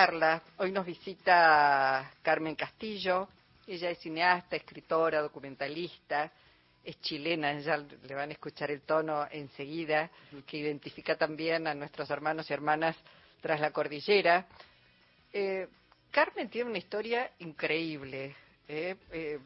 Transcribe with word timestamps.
charla. 0.00 0.42
Hoy 0.56 0.72
nos 0.72 0.86
visita 0.86 2.10
Carmen 2.22 2.54
Castillo. 2.54 3.28
Ella 3.66 3.90
es 3.90 3.98
cineasta, 3.98 4.56
escritora, 4.56 5.20
documentalista, 5.20 6.32
es 6.82 6.98
chilena, 7.02 7.58
ya 7.60 7.76
le 7.76 8.14
van 8.14 8.30
a 8.30 8.32
escuchar 8.32 8.70
el 8.70 8.80
tono 8.80 9.28
enseguida, 9.30 10.08
que 10.46 10.56
identifica 10.56 11.16
también 11.16 11.66
a 11.66 11.74
nuestros 11.74 12.08
hermanos 12.08 12.48
y 12.48 12.54
hermanas 12.54 12.96
tras 13.42 13.60
la 13.60 13.72
cordillera. 13.72 14.46
Eh, 15.34 15.68
Carmen 16.10 16.48
tiene 16.48 16.70
una 16.70 16.78
historia 16.78 17.32
increíble. 17.40 18.34
Eh, 18.68 18.96
eh, 19.12 19.38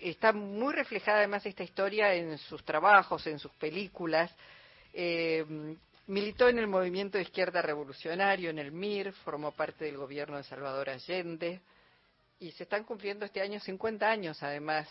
está 0.00 0.32
muy 0.32 0.74
reflejada 0.74 1.18
además 1.18 1.46
esta 1.46 1.62
historia 1.62 2.12
en 2.12 2.38
sus 2.38 2.64
trabajos, 2.64 3.24
en 3.28 3.38
sus 3.38 3.52
películas. 3.52 4.34
Militó 6.12 6.46
en 6.50 6.58
el 6.58 6.66
movimiento 6.66 7.16
de 7.16 7.24
izquierda 7.24 7.62
revolucionario, 7.62 8.50
en 8.50 8.58
el 8.58 8.70
MIR, 8.70 9.14
formó 9.24 9.52
parte 9.52 9.86
del 9.86 9.96
gobierno 9.96 10.36
de 10.36 10.42
Salvador 10.42 10.90
Allende 10.90 11.62
y 12.38 12.52
se 12.52 12.64
están 12.64 12.84
cumpliendo 12.84 13.24
este 13.24 13.40
año 13.40 13.58
50 13.58 14.06
años 14.10 14.42
además 14.42 14.86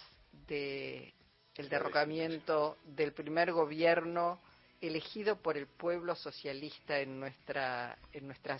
de 0.47 1.13
el 1.57 1.69
derrocamiento 1.69 2.79
del 2.85 3.13
primer 3.13 3.51
gobierno 3.51 4.39
elegido 4.81 5.35
por 5.35 5.57
el 5.57 5.67
pueblo 5.67 6.15
socialista 6.15 6.97
en 6.97 7.19
nuestra 7.19 7.95
en 8.13 8.25
nuestra 8.25 8.57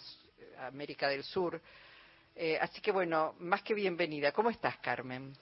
América 0.59 1.07
del 1.09 1.23
Sur. 1.23 1.59
Eh, 2.35 2.59
así 2.61 2.79
que 2.79 2.91
bueno, 2.91 3.33
más 3.39 3.63
que 3.63 3.73
bienvenida. 3.73 4.33
¿Cómo 4.33 4.51
estás, 4.51 4.77
Carmen? 4.77 5.33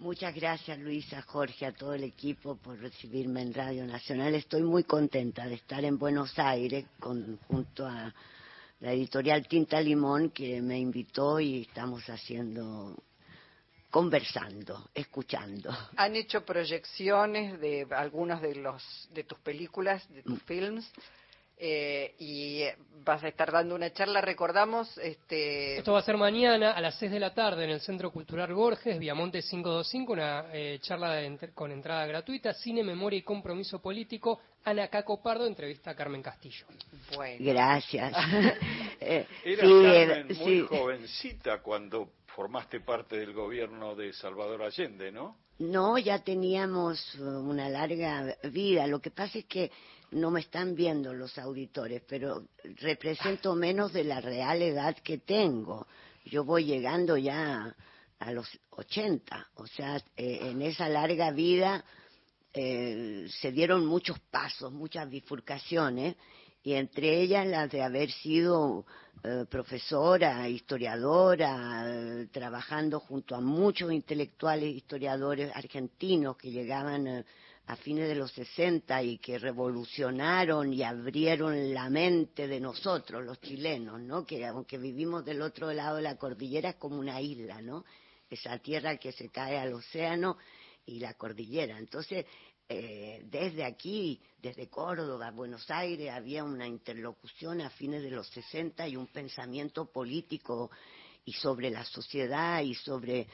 Muchas 0.00 0.32
gracias 0.32 0.78
Luisa, 0.78 1.22
Jorge, 1.22 1.66
a 1.66 1.72
todo 1.72 1.92
el 1.92 2.04
equipo 2.04 2.54
por 2.54 2.78
recibirme 2.78 3.42
en 3.42 3.52
Radio 3.52 3.84
Nacional. 3.84 4.32
Estoy 4.36 4.62
muy 4.62 4.84
contenta 4.84 5.44
de 5.44 5.54
estar 5.54 5.84
en 5.84 5.98
Buenos 5.98 6.38
Aires 6.38 6.84
junto 7.00 7.84
a 7.84 8.14
la 8.78 8.92
editorial 8.92 9.48
Tinta 9.48 9.80
Limón 9.80 10.30
que 10.30 10.62
me 10.62 10.78
invitó 10.78 11.40
y 11.40 11.62
estamos 11.62 12.08
haciendo, 12.08 12.94
conversando, 13.90 14.88
escuchando. 14.94 15.76
Han 15.96 16.14
hecho 16.14 16.44
proyecciones 16.44 17.58
de 17.58 17.84
algunos 17.90 18.40
de 18.40 18.54
los 18.54 19.08
de 19.12 19.24
tus 19.24 19.40
películas, 19.40 20.08
de 20.14 20.22
tus 20.22 20.40
mm. 20.40 20.46
films. 20.46 20.92
Eh, 21.60 22.14
y 22.20 22.62
vas 23.04 23.24
a 23.24 23.28
estar 23.28 23.50
dando 23.50 23.74
una 23.74 23.92
charla, 23.92 24.20
recordamos. 24.20 24.96
Este... 24.98 25.78
Esto 25.78 25.92
va 25.92 25.98
a 25.98 26.02
ser 26.02 26.16
mañana 26.16 26.72
a 26.72 26.80
las 26.80 26.94
6 26.98 27.10
de 27.10 27.18
la 27.18 27.34
tarde 27.34 27.64
en 27.64 27.70
el 27.70 27.80
Centro 27.80 28.12
Cultural 28.12 28.52
Borges, 28.54 28.98
Viamonte 28.98 29.42
525, 29.42 30.12
una 30.12 30.46
eh, 30.52 30.78
charla 30.80 31.20
con 31.54 31.72
entrada 31.72 32.06
gratuita, 32.06 32.54
Cine, 32.54 32.84
Memoria 32.84 33.18
y 33.18 33.22
Compromiso 33.22 33.80
Político. 33.80 34.40
Ana 34.64 34.88
Caco 34.88 35.20
Pardo 35.20 35.46
entrevista 35.46 35.92
a 35.92 35.94
Carmen 35.96 36.22
Castillo. 36.22 36.66
Bueno. 37.14 37.36
Gracias. 37.40 38.12
Eh, 39.00 39.26
Era 39.44 39.62
Carmen 39.62 40.38
muy 40.38 40.60
jovencita 40.62 41.62
cuando 41.62 42.10
formaste 42.26 42.80
parte 42.80 43.16
del 43.16 43.32
gobierno 43.32 43.94
de 43.94 44.12
Salvador 44.12 44.62
Allende, 44.62 45.12
¿no? 45.12 45.36
No, 45.60 45.98
ya 45.98 46.18
teníamos 46.18 47.14
una 47.16 47.68
larga 47.68 48.36
vida. 48.44 48.86
Lo 48.86 49.00
que 49.00 49.10
pasa 49.10 49.38
es 49.38 49.44
que 49.46 49.70
no 50.10 50.30
me 50.30 50.40
están 50.40 50.74
viendo 50.74 51.12
los 51.12 51.38
auditores, 51.38 52.02
pero 52.06 52.44
represento 52.80 53.54
menos 53.54 53.92
de 53.92 54.04
la 54.04 54.20
real 54.20 54.62
edad 54.62 54.96
que 54.96 55.18
tengo. 55.18 55.86
Yo 56.24 56.44
voy 56.44 56.64
llegando 56.64 57.16
ya 57.16 57.74
a 58.18 58.32
los 58.32 58.48
80, 58.70 59.50
o 59.54 59.66
sea, 59.66 59.96
eh, 60.16 60.40
en 60.42 60.62
esa 60.62 60.88
larga 60.88 61.30
vida 61.30 61.84
eh, 62.52 63.28
se 63.40 63.52
dieron 63.52 63.86
muchos 63.86 64.18
pasos, 64.30 64.72
muchas 64.72 65.08
bifurcaciones, 65.08 66.16
y 66.62 66.74
entre 66.74 67.20
ellas 67.20 67.46
las 67.46 67.70
de 67.70 67.82
haber 67.82 68.10
sido 68.10 68.84
eh, 69.22 69.44
profesora, 69.48 70.48
historiadora, 70.48 72.26
trabajando 72.32 72.98
junto 72.98 73.36
a 73.36 73.40
muchos 73.40 73.92
intelectuales, 73.92 74.74
historiadores 74.74 75.54
argentinos 75.54 76.36
que 76.36 76.50
llegaban 76.50 77.24
a 77.68 77.76
fines 77.76 78.08
de 78.08 78.14
los 78.14 78.32
60 78.32 79.02
y 79.02 79.18
que 79.18 79.38
revolucionaron 79.38 80.72
y 80.72 80.82
abrieron 80.82 81.74
la 81.74 81.90
mente 81.90 82.48
de 82.48 82.60
nosotros, 82.60 83.22
los 83.22 83.38
chilenos, 83.42 84.00
¿no? 84.00 84.24
Que 84.24 84.46
aunque 84.46 84.78
vivimos 84.78 85.22
del 85.22 85.42
otro 85.42 85.70
lado 85.74 85.96
de 85.96 86.02
la 86.02 86.16
cordillera 86.16 86.70
es 86.70 86.76
como 86.76 86.98
una 86.98 87.20
isla, 87.20 87.60
¿no? 87.60 87.84
Esa 88.30 88.56
tierra 88.58 88.96
que 88.96 89.12
se 89.12 89.28
cae 89.28 89.58
al 89.58 89.74
océano 89.74 90.38
y 90.86 90.98
la 90.98 91.12
cordillera. 91.12 91.78
Entonces, 91.78 92.24
eh, 92.70 93.20
desde 93.26 93.64
aquí, 93.64 94.18
desde 94.40 94.70
Córdoba, 94.70 95.30
Buenos 95.30 95.70
Aires, 95.70 96.10
había 96.10 96.44
una 96.44 96.66
interlocución 96.66 97.60
a 97.60 97.68
fines 97.68 98.02
de 98.02 98.10
los 98.10 98.28
60 98.28 98.88
y 98.88 98.96
un 98.96 99.08
pensamiento 99.08 99.92
político 99.92 100.70
y 101.26 101.34
sobre 101.34 101.68
la 101.68 101.84
sociedad 101.84 102.62
y 102.62 102.74
sobre 102.74 103.26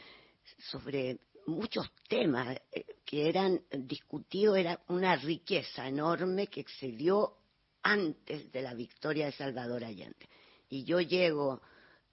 sobre 0.71 1.19
muchos 1.47 1.91
temas 2.09 2.57
eh, 2.73 2.85
que 3.05 3.29
eran 3.29 3.63
discutidos, 3.71 4.59
era 4.59 4.81
una 4.89 5.17
riqueza 5.17 5.87
enorme 5.89 6.47
que 6.49 6.61
excedió 6.61 7.37
antes 7.83 8.51
de 8.51 8.63
la 8.63 8.75
victoria 8.75 9.27
de 9.27 9.33
Salvador 9.33 9.85
Allende. 9.85 10.29
Y 10.69 10.85
yo 10.85 11.01
llego 11.01 11.61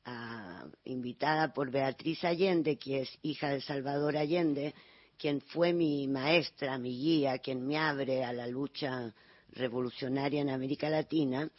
a, 0.06 0.66
invitada 0.84 1.54
por 1.54 1.72
Beatriz 1.72 2.24
Allende, 2.24 2.78
que 2.78 3.02
es 3.02 3.20
hija 3.22 3.50
de 3.50 3.62
Salvador 3.62 4.18
Allende, 4.18 4.74
quien 5.18 5.42
fue 5.42 5.72
mi 5.72 6.08
maestra, 6.08 6.78
mi 6.78 6.98
guía, 6.98 7.38
quien 7.38 7.66
me 7.66 7.78
abre 7.78 8.24
a 8.24 8.34
la 8.34 8.48
lucha 8.48 9.14
revolucionaria 9.52 10.42
en 10.42 10.50
América 10.50 10.90
Latina, 10.90 11.50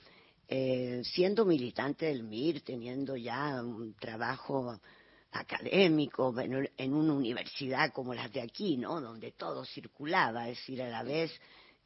eh, 0.48 1.02
siendo 1.04 1.44
militante 1.44 2.06
del 2.06 2.24
MIR, 2.24 2.62
teniendo 2.62 3.16
ya 3.16 3.62
un 3.62 3.94
trabajo 3.94 4.78
académico, 5.32 6.34
en, 6.38 6.94
una 6.94 7.12
universidad 7.14 7.92
como 7.92 8.14
las 8.14 8.32
de 8.32 8.42
aquí, 8.42 8.76
¿no? 8.76 9.00
Donde 9.00 9.32
todo 9.32 9.64
circulaba, 9.64 10.48
es 10.48 10.58
decir, 10.58 10.82
a 10.82 10.88
la 10.88 11.02
vez 11.02 11.32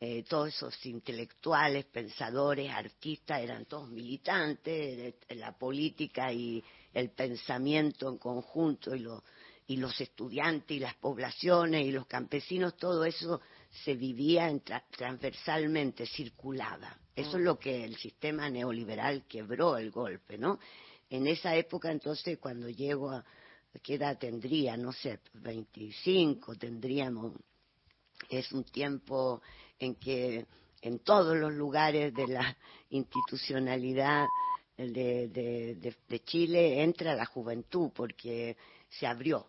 eh, 0.00 0.24
todos 0.28 0.48
esos 0.48 0.84
intelectuales, 0.86 1.86
pensadores, 1.86 2.70
artistas, 2.70 3.40
eran 3.40 3.64
todos 3.64 3.88
militantes, 3.88 5.14
la 5.30 5.56
política 5.56 6.32
y 6.32 6.62
el 6.92 7.10
pensamiento 7.10 8.08
en 8.08 8.18
conjunto 8.18 8.94
y, 8.94 9.06
y 9.68 9.76
los 9.76 10.00
estudiantes 10.00 10.76
y 10.76 10.80
las 10.80 10.94
poblaciones 10.94 11.86
y 11.86 11.92
los 11.92 12.06
campesinos, 12.06 12.76
todo 12.76 13.04
eso 13.04 13.40
se 13.84 13.94
vivía 13.94 14.50
transversalmente, 14.90 16.06
circulaba. 16.06 16.98
Eso 17.14 17.38
es 17.38 17.44
lo 17.44 17.58
que 17.58 17.84
el 17.84 17.96
sistema 17.96 18.50
neoliberal 18.50 19.24
quebró 19.26 19.78
el 19.78 19.90
golpe, 19.90 20.36
¿no? 20.36 20.58
En 21.10 21.26
esa 21.26 21.54
época 21.56 21.90
entonces 21.90 22.38
cuando 22.38 22.68
llego 22.68 23.10
a, 23.10 23.24
¿qué 23.82 23.94
edad 23.94 24.18
tendría? 24.18 24.76
No 24.76 24.92
sé, 24.92 25.20
25 25.34 26.56
tendríamos. 26.56 27.32
Es 28.30 28.50
un 28.52 28.64
tiempo 28.64 29.42
en 29.78 29.94
que 29.96 30.46
en 30.80 30.98
todos 31.00 31.36
los 31.36 31.52
lugares 31.52 32.14
de 32.14 32.26
la 32.28 32.56
institucionalidad 32.90 34.26
de, 34.76 35.28
de, 35.28 36.24
Chile 36.24 36.82
entra 36.82 37.14
la 37.14 37.26
juventud 37.26 37.90
porque 37.94 38.56
se 38.88 39.06
abrió. 39.06 39.46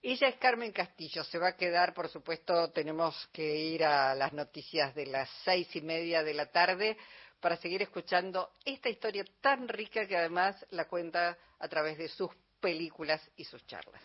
Ella 0.00 0.28
es 0.28 0.36
Carmen 0.36 0.72
Castillo, 0.72 1.22
se 1.22 1.38
va 1.38 1.48
a 1.48 1.56
quedar, 1.56 1.94
por 1.94 2.08
supuesto, 2.08 2.70
tenemos 2.72 3.28
que 3.32 3.56
ir 3.56 3.84
a 3.84 4.14
las 4.16 4.32
noticias 4.32 4.94
de 4.96 5.06
las 5.06 5.28
seis 5.44 5.68
y 5.76 5.80
media 5.80 6.24
de 6.24 6.34
la 6.34 6.46
tarde 6.46 6.96
para 7.42 7.56
seguir 7.56 7.82
escuchando 7.82 8.52
esta 8.64 8.88
historia 8.88 9.24
tan 9.40 9.66
rica 9.68 10.06
que 10.06 10.16
además 10.16 10.64
la 10.70 10.86
cuenta 10.86 11.36
a 11.58 11.68
través 11.68 11.98
de 11.98 12.08
sus 12.08 12.30
películas 12.60 13.20
y 13.36 13.44
sus 13.44 13.66
charlas. 13.66 14.00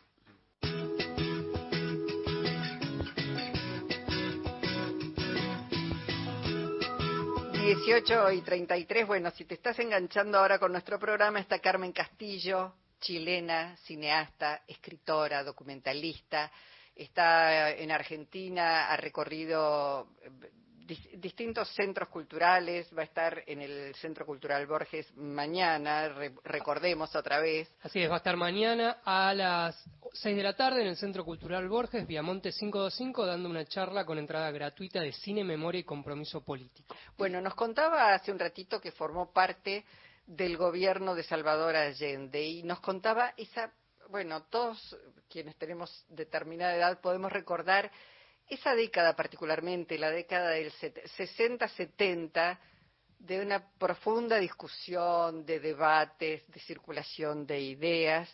18 7.61 8.31
y 8.31 8.41
33, 8.41 9.05
bueno, 9.05 9.29
si 9.31 9.45
te 9.45 9.53
estás 9.53 9.77
enganchando 9.79 10.39
ahora 10.39 10.57
con 10.57 10.71
nuestro 10.71 10.97
programa, 10.97 11.39
está 11.39 11.59
Carmen 11.59 11.91
Castillo, 11.91 12.73
chilena, 12.99 13.75
cineasta, 13.77 14.63
escritora, 14.67 15.43
documentalista, 15.43 16.49
está 16.95 17.71
en 17.71 17.91
Argentina, 17.91 18.89
ha 18.89 18.97
recorrido 18.97 20.07
distintos 20.87 21.69
centros 21.75 22.09
culturales, 22.09 22.89
va 22.97 23.01
a 23.01 23.05
estar 23.05 23.43
en 23.45 23.61
el 23.61 23.93
Centro 23.95 24.25
Cultural 24.25 24.65
Borges 24.65 25.15
mañana, 25.15 26.09
recordemos 26.43 27.15
otra 27.15 27.39
vez. 27.39 27.69
Así 27.81 28.01
es, 28.01 28.09
va 28.09 28.15
a 28.15 28.17
estar 28.17 28.37
mañana 28.37 29.01
a 29.03 29.33
las 29.33 29.83
6 30.13 30.35
de 30.35 30.43
la 30.43 30.55
tarde 30.55 30.81
en 30.81 30.87
el 30.87 30.95
Centro 30.95 31.25
Cultural 31.25 31.67
Borges, 31.67 32.07
Viamonte 32.07 32.51
525, 32.51 33.25
dando 33.25 33.49
una 33.49 33.65
charla 33.65 34.05
con 34.05 34.17
entrada 34.17 34.49
gratuita 34.51 35.01
de 35.01 35.11
cine, 35.11 35.43
memoria 35.43 35.81
y 35.81 35.83
compromiso 35.83 36.41
político. 36.41 36.95
Bueno, 37.17 37.41
nos 37.41 37.55
contaba 37.55 38.13
hace 38.13 38.31
un 38.31 38.39
ratito 38.39 38.79
que 38.79 38.91
formó 38.91 39.31
parte 39.31 39.85
del 40.25 40.57
gobierno 40.57 41.15
de 41.15 41.23
Salvador 41.23 41.75
Allende 41.75 42.43
y 42.43 42.63
nos 42.63 42.79
contaba 42.79 43.33
esa, 43.37 43.71
bueno, 44.09 44.43
todos 44.43 44.97
quienes 45.29 45.55
tenemos 45.57 46.05
determinada 46.09 46.75
edad 46.75 47.01
podemos 47.01 47.31
recordar 47.31 47.91
esa 48.47 48.75
década 48.75 49.15
particularmente, 49.15 49.97
la 49.97 50.11
década 50.11 50.51
del 50.51 50.71
60-70, 50.71 52.57
de 53.19 53.41
una 53.41 53.71
profunda 53.77 54.37
discusión, 54.37 55.45
de 55.45 55.59
debates, 55.59 56.47
de 56.47 56.59
circulación 56.61 57.45
de 57.45 57.59
ideas. 57.59 58.29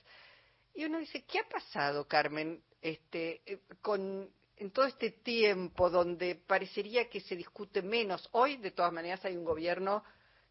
Y 0.74 0.86
uno 0.86 1.00
dice, 1.00 1.24
¿qué 1.24 1.40
ha 1.40 1.48
pasado, 1.48 2.08
Carmen, 2.08 2.62
este, 2.82 3.42
eh, 3.46 3.62
con, 3.82 4.30
en 4.58 4.72
todo 4.72 4.86
este 4.86 5.12
tiempo 5.12 5.90
donde 5.90 6.36
parecería 6.36 7.10
que 7.10 7.22
se 7.22 7.36
discute 7.36 7.82
menos? 7.82 8.28
Hoy, 8.34 8.58
de 8.58 8.72
todas 8.72 8.92
maneras, 8.92 9.24
hay 9.26 9.36
un 9.36 9.46
gobierno 9.46 10.04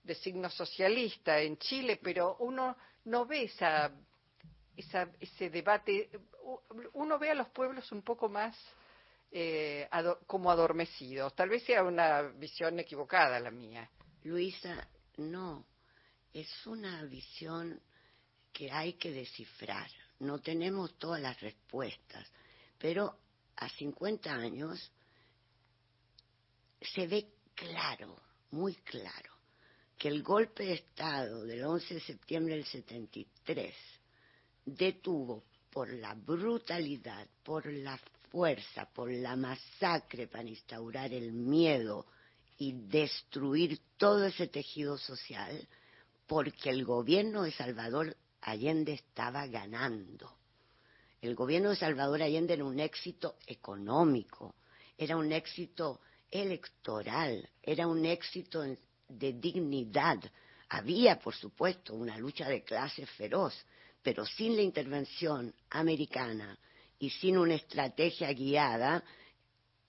de 0.03 0.15
signo 0.17 0.51
socialista 0.51 1.39
en 1.41 1.59
Chile, 1.59 2.01
pero 2.03 2.37
uno 2.41 2.77
no 3.05 3.27
ve 3.27 3.45
esa, 3.45 3.93
ese 4.77 5.51
debate, 5.51 6.11
uno 6.95 7.19
ve 7.19 7.31
a 7.31 7.35
los 7.35 7.49
pueblos 7.51 7.93
un 7.93 8.03
poco 8.03 8.29
más 8.29 8.57
eh, 9.35 9.89
como 10.27 10.51
adormecidos. 10.51 11.35
Tal 11.35 11.49
vez 11.49 11.65
sea 11.65 11.83
una 11.83 12.23
visión 12.23 12.79
equivocada 12.79 13.41
la 13.41 13.51
mía. 13.51 13.89
Luisa, 14.25 14.87
no, 15.17 15.67
es 16.33 16.67
una 16.67 17.03
visión 17.05 17.81
que 18.53 18.71
hay 18.71 18.93
que 18.95 19.11
descifrar. 19.11 19.91
No 20.19 20.39
tenemos 20.41 20.99
todas 20.99 21.21
las 21.21 21.41
respuestas, 21.41 22.31
pero 22.79 23.19
a 23.57 23.69
50 23.71 24.31
años 24.31 24.93
se 26.81 27.07
ve 27.07 27.33
claro, 27.55 28.21
muy 28.51 28.75
claro, 28.77 29.33
que 29.97 30.09
el 30.09 30.23
golpe 30.23 30.65
de 30.65 30.75
Estado 30.75 31.45
del 31.45 31.65
11 31.65 31.95
de 31.95 32.01
septiembre 32.01 32.55
del 32.57 32.67
73 32.67 33.75
detuvo 34.65 35.45
por 35.73 35.91
la 35.91 36.15
brutalidad, 36.15 37.27
por 37.43 37.67
la 37.67 37.99
fuerza, 38.31 38.87
por 38.93 39.11
la 39.11 39.37
masacre 39.37 40.29
para 40.29 40.49
instaurar 40.49 41.13
el 41.13 41.33
miedo 41.33 42.07
y 42.59 42.73
destruir 42.73 43.81
todo 43.97 44.27
ese 44.27 44.47
tejido 44.49 44.99
social, 44.99 45.67
porque 46.27 46.71
el 46.71 46.85
gobierno 46.85 47.43
de 47.43 47.53
Salvador 47.53 48.15
Allende 48.43 48.93
estaba 48.93 49.47
ganando. 49.47 50.37
El 51.21 51.35
gobierno 51.35 51.71
de 51.71 51.77
Salvador 51.77 52.23
Allende 52.23 52.55
era 52.55 52.65
un 52.65 52.79
éxito 52.79 53.37
económico, 53.47 54.55
era 54.99 55.17
un 55.17 55.33
éxito 55.33 56.01
electoral, 56.31 57.49
era 57.63 57.87
un 57.87 58.05
éxito 58.05 58.63
de 59.09 59.33
dignidad. 59.33 60.19
Había, 60.69 61.19
por 61.19 61.35
supuesto, 61.35 61.95
una 61.95 62.19
lucha 62.19 62.49
de 62.49 62.63
clases 62.63 63.09
feroz, 63.11 63.55
pero 64.03 64.27
sin 64.27 64.57
la 64.57 64.63
intervención 64.63 65.55
americana 65.71 66.59
y 66.99 67.11
sin 67.11 67.37
una 67.37 67.55
estrategia 67.55 68.33
guiada, 68.33 69.05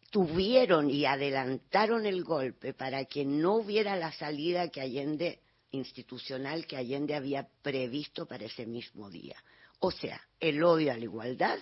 tuvieron 0.10 0.90
y 0.90 1.06
adelantaron 1.06 2.06
el 2.06 2.24
golpe 2.24 2.74
para 2.74 3.06
que 3.06 3.26
no 3.26 3.56
hubiera 3.56 3.96
la 3.96 4.12
salida 4.12 4.70
que 4.70 4.82
Allende 4.82 5.40
institucional 5.72 6.68
que 6.68 6.78
Allende 6.78 7.16
había 7.16 7.48
previsto 7.62 8.28
para 8.28 8.46
ese 8.46 8.66
mismo 8.66 9.10
día. 9.10 9.36
O 9.80 9.92
sea, 9.92 10.22
el 10.40 10.64
odio 10.64 10.92
a 10.92 10.98
la 10.98 11.04
igualdad 11.04 11.58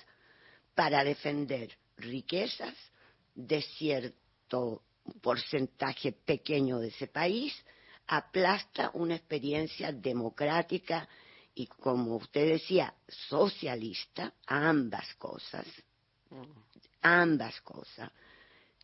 para 0.76 1.04
defender 1.04 1.78
riquezas 1.98 2.76
de 3.36 3.62
cierto 3.62 4.84
porcentaje 5.22 6.12
pequeño 6.12 6.80
de 6.80 6.90
ese 6.90 7.08
país, 7.08 7.54
aplasta 8.08 8.92
una 8.94 9.16
experiencia 9.16 9.92
democrática 9.92 11.08
y, 11.62 11.68
como 11.68 12.16
usted 12.16 12.48
decía, 12.54 12.92
socialista, 13.08 14.34
ambas 14.48 15.14
cosas, 15.16 15.66
ambas 17.04 17.62
cosas. 17.62 18.12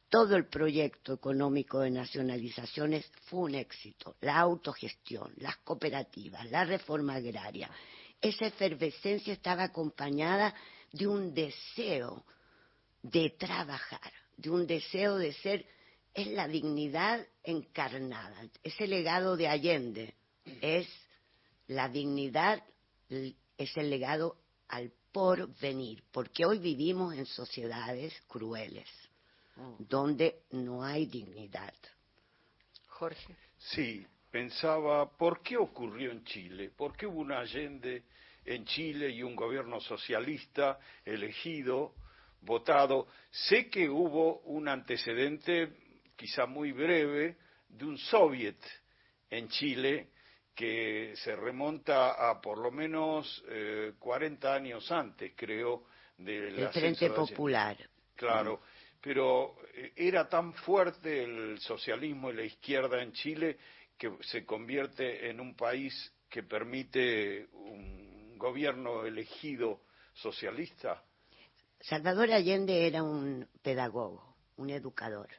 Todo 0.10 0.36
el 0.36 0.46
proyecto 0.46 1.14
económico 1.14 1.80
de 1.80 1.90
nacionalizaciones 1.90 3.12
fue 3.26 3.40
un 3.40 3.56
éxito. 3.56 4.16
La 4.22 4.38
autogestión, 4.38 5.34
las 5.38 5.58
cooperativas, 5.58 6.50
la 6.52 6.66
reforma 6.66 7.16
agraria. 7.16 7.70
Esa 8.22 8.46
efervescencia 8.46 9.34
estaba 9.34 9.64
acompañada 9.64 10.54
de 10.92 11.08
un 11.08 11.34
deseo 11.34 12.24
de 13.02 13.32
trabajar, 13.32 14.12
de 14.38 14.52
un 14.52 14.68
deseo 14.68 15.18
de 15.18 15.34
ser, 15.34 15.66
es 16.14 16.28
la 16.28 16.48
dignidad 16.48 17.26
encarnada. 17.44 18.48
Ese 18.64 18.86
legado 18.86 19.36
de 19.36 19.48
Allende 19.48 20.14
es 20.62 20.88
la 21.68 21.90
dignidad 21.90 22.64
es 23.10 23.78
el 23.78 23.90
legado 23.90 24.38
al 24.70 24.92
porvenir, 25.12 26.04
porque 26.12 26.46
hoy 26.46 26.60
vivimos 26.60 27.16
en 27.16 27.26
sociedades 27.26 28.14
crueles, 28.28 28.88
mm. 29.56 29.84
donde 29.88 30.44
no 30.52 30.84
hay 30.84 31.06
dignidad. 31.06 31.74
Jorge. 32.88 33.36
Sí, 33.58 34.06
pensaba, 34.32 35.10
¿por 35.10 35.42
qué 35.42 35.58
ocurrió 35.58 36.12
en 36.12 36.24
Chile? 36.24 36.72
¿Por 36.76 36.96
qué 36.96 37.08
hubo 37.08 37.22
un 37.22 37.32
Allende 37.32 38.04
en 38.46 38.66
Chile 38.66 39.10
y 39.10 39.24
un 39.24 39.36
gobierno 39.36 39.80
socialista 39.80 40.80
elegido, 41.04 41.96
votado? 42.42 43.08
Sé 43.32 43.70
que 43.70 43.90
hubo 43.90 44.40
un 44.42 44.68
antecedente, 44.68 45.74
quizá 46.16 46.46
muy 46.46 46.72
breve, 46.72 47.38
de 47.68 47.86
un 47.86 47.98
soviet 47.98 48.58
en 49.30 49.48
Chile 49.50 50.10
que 50.58 51.14
se 51.18 51.36
remonta 51.36 52.30
a 52.30 52.42
por 52.42 52.58
lo 52.58 52.72
menos 52.72 53.44
eh, 53.48 53.94
40 54.00 54.56
años 54.56 54.92
antes, 54.92 55.34
creo, 55.36 55.84
del 56.18 56.58
el 56.58 56.70
Frente 56.70 57.12
Popular. 57.12 57.78
Claro, 58.16 58.62
pero 59.00 59.56
eh, 59.76 59.94
era 59.96 60.28
tan 60.28 60.54
fuerte 60.54 61.24
el 61.24 61.60
socialismo 61.60 62.32
y 62.32 62.38
la 62.38 62.44
izquierda 62.44 63.04
en 63.04 63.14
Chile 63.14 63.60
que 63.96 64.12
se 64.22 64.48
convierte 64.48 65.30
en 65.30 65.40
un 65.40 65.56
país 65.56 65.94
que 66.28 66.42
permite 66.42 67.46
un 67.54 68.36
gobierno 68.36 69.06
elegido 69.06 69.82
socialista. 70.16 71.04
Salvador 71.82 72.32
Allende 72.32 72.88
era 72.88 73.04
un 73.04 73.48
pedagogo, 73.62 74.36
un 74.56 74.72
educador. 74.72 75.30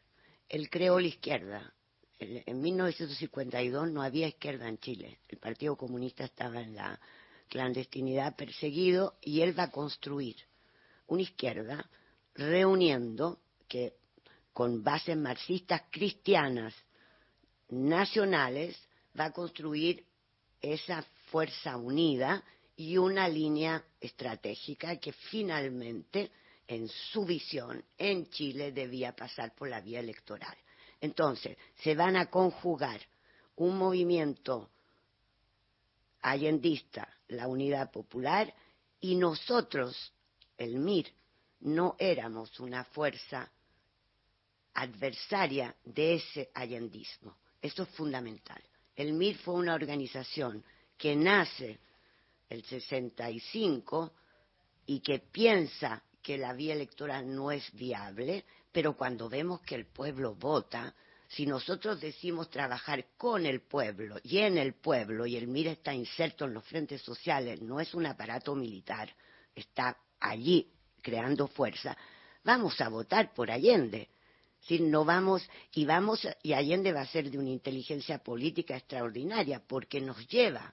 Él 0.49 0.71
creó 0.71 1.01
la 1.01 1.09
izquierda, 1.09 1.75
en 2.19 2.61
1952 2.61 3.91
no 3.91 4.03
había 4.03 4.29
izquierda 4.29 4.69
en 4.69 4.79
Chile. 4.79 5.21
El 5.29 5.39
Partido 5.39 5.77
Comunista 5.77 6.25
estaba 6.25 6.61
en 6.61 6.75
la 6.75 6.99
clandestinidad 7.49 8.37
perseguido 8.37 9.17
y 9.21 9.41
él 9.41 9.59
va 9.59 9.65
a 9.65 9.71
construir 9.71 10.37
una 11.07 11.23
izquierda 11.23 11.89
reuniendo 12.35 13.41
que 13.69 13.95
con 14.53 14.83
bases 14.83 15.17
marxistas 15.17 15.83
cristianas 15.91 16.75
nacionales 17.69 18.77
va 19.19 19.27
a 19.27 19.33
construir 19.33 20.05
esa 20.61 21.03
fuerza 21.31 21.77
unida 21.77 22.43
y 22.77 22.97
una 22.97 23.29
línea 23.29 23.85
estratégica 24.01 24.97
que 24.97 25.13
finalmente 25.13 26.31
en 26.67 26.89
su 26.89 27.25
visión 27.25 27.85
en 27.97 28.29
Chile 28.31 28.73
debía 28.73 29.15
pasar 29.15 29.55
por 29.55 29.69
la 29.69 29.81
vía 29.81 30.01
electoral. 30.01 30.57
Entonces, 31.01 31.57
se 31.77 31.95
van 31.95 32.17
a 32.17 32.27
conjugar 32.27 33.01
un 33.57 33.77
movimiento 33.79 34.71
allendista, 36.23 37.09
la 37.29 37.49
Unidad 37.49 37.91
Popular, 37.91 38.53
y 39.01 39.15
nosotros, 39.15 40.13
el 40.57 40.79
MIR, 40.79 41.13
no 41.61 41.97
éramos 41.99 42.59
una 42.61 42.85
fuerza 42.85 43.51
adversaria 44.75 45.75
de 45.85 46.15
ese 46.15 46.51
allendismo. 46.55 47.37
Eso 47.61 47.83
es 47.83 47.89
fundamental. 47.91 48.63
El 48.95 49.13
MIR 49.13 49.37
fue 49.39 49.55
una 49.55 49.75
organización 49.75 50.65
que 50.97 51.15
nace 51.15 51.79
el 52.49 52.65
65 52.65 54.13
y 54.87 55.01
que 55.01 55.19
piensa 55.19 56.03
que 56.23 56.39
la 56.39 56.53
vía 56.53 56.75
electoral 56.75 57.35
no 57.35 57.51
es 57.51 57.71
viable, 57.73 58.45
pero 58.79 58.93
cuando 58.93 59.29
vemos 59.29 59.61
que 59.63 59.75
el 59.75 59.87
pueblo 59.87 60.37
vota, 60.37 60.95
si 61.27 61.47
nosotros 61.47 62.01
decimos 62.01 62.49
trabajar 62.49 63.07
con 63.17 63.45
el 63.45 63.61
pueblo 63.61 64.21
y 64.23 64.39
en 64.39 64.57
el 64.57 64.75
pueblo, 64.75 65.27
y 65.27 65.35
el 65.35 65.49
MIR 65.49 65.67
está 65.67 65.93
inserto 65.93 66.45
en 66.45 66.55
los 66.55 66.65
frentes 66.65 67.03
sociales, 67.03 67.61
no 67.61 67.81
es 67.81 67.93
un 67.93 68.07
aparato 68.07 68.55
militar, 68.55 69.13
está 69.53 69.99
allí 70.21 70.71
creando 71.03 71.49
fuerza, 71.49 71.99
vamos 72.45 72.81
a 72.81 72.89
votar 72.89 73.35
por 73.35 73.51
Allende. 73.51 74.11
Si 74.61 74.79
no 74.79 75.05
vamos 75.05 75.43
y 75.73 75.85
vamos 75.85 76.29
y 76.45 76.53
Allende 76.53 76.93
va 76.93 77.01
a 77.01 77.07
ser 77.07 77.33
de 77.33 77.39
una 77.39 77.51
inteligencia 77.51 78.23
política 78.23 78.77
extraordinaria 78.77 79.61
porque 79.67 80.01
nos 80.01 80.25
lleva 80.29 80.73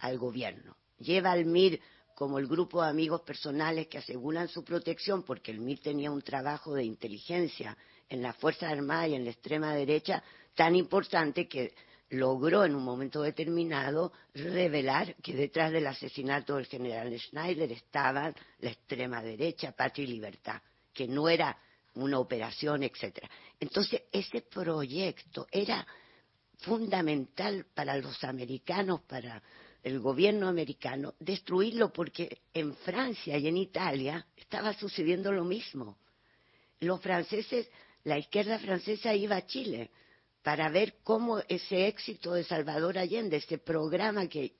al 0.00 0.18
gobierno, 0.18 0.76
lleva 0.98 1.30
al 1.30 1.44
MIR 1.44 1.80
como 2.16 2.38
el 2.38 2.46
grupo 2.46 2.82
de 2.82 2.88
amigos 2.88 3.20
personales 3.20 3.88
que 3.88 3.98
aseguran 3.98 4.48
su 4.48 4.64
protección, 4.64 5.22
porque 5.22 5.50
el 5.50 5.60
MIR 5.60 5.80
tenía 5.80 6.10
un 6.10 6.22
trabajo 6.22 6.72
de 6.74 6.82
inteligencia 6.82 7.76
en 8.08 8.22
la 8.22 8.32
Fuerza 8.32 8.70
Armada 8.70 9.06
y 9.06 9.14
en 9.14 9.24
la 9.24 9.32
extrema 9.32 9.74
derecha 9.74 10.24
tan 10.54 10.74
importante 10.74 11.46
que 11.46 11.74
logró 12.08 12.64
en 12.64 12.74
un 12.74 12.82
momento 12.82 13.20
determinado 13.20 14.14
revelar 14.32 15.14
que 15.16 15.34
detrás 15.34 15.70
del 15.72 15.86
asesinato 15.86 16.56
del 16.56 16.64
general 16.64 17.14
Schneider 17.18 17.70
estaba 17.70 18.32
la 18.60 18.70
extrema 18.70 19.22
derecha, 19.22 19.72
Patria 19.72 20.04
y 20.04 20.12
Libertad, 20.12 20.62
que 20.94 21.06
no 21.06 21.28
era 21.28 21.54
una 21.96 22.18
operación, 22.18 22.82
etcétera. 22.82 23.28
Entonces, 23.60 24.04
ese 24.10 24.40
proyecto 24.40 25.46
era 25.52 25.86
fundamental 26.60 27.66
para 27.74 27.98
los 27.98 28.24
americanos, 28.24 29.02
para 29.02 29.42
el 29.86 30.00
gobierno 30.00 30.48
americano, 30.48 31.14
destruirlo 31.20 31.92
porque 31.92 32.40
en 32.52 32.74
Francia 32.74 33.38
y 33.38 33.46
en 33.46 33.56
Italia 33.56 34.26
estaba 34.36 34.74
sucediendo 34.74 35.30
lo 35.30 35.44
mismo. 35.44 35.96
Los 36.80 37.00
franceses, 37.00 37.70
la 38.02 38.18
izquierda 38.18 38.58
francesa 38.58 39.14
iba 39.14 39.36
a 39.36 39.46
Chile 39.46 39.92
para 40.42 40.68
ver 40.70 40.96
cómo 41.04 41.38
ese 41.46 41.86
éxito 41.86 42.32
de 42.32 42.42
Salvador 42.42 42.98
Allende, 42.98 43.36
ese 43.36 43.58
programa 43.58 44.26
que, 44.26 44.56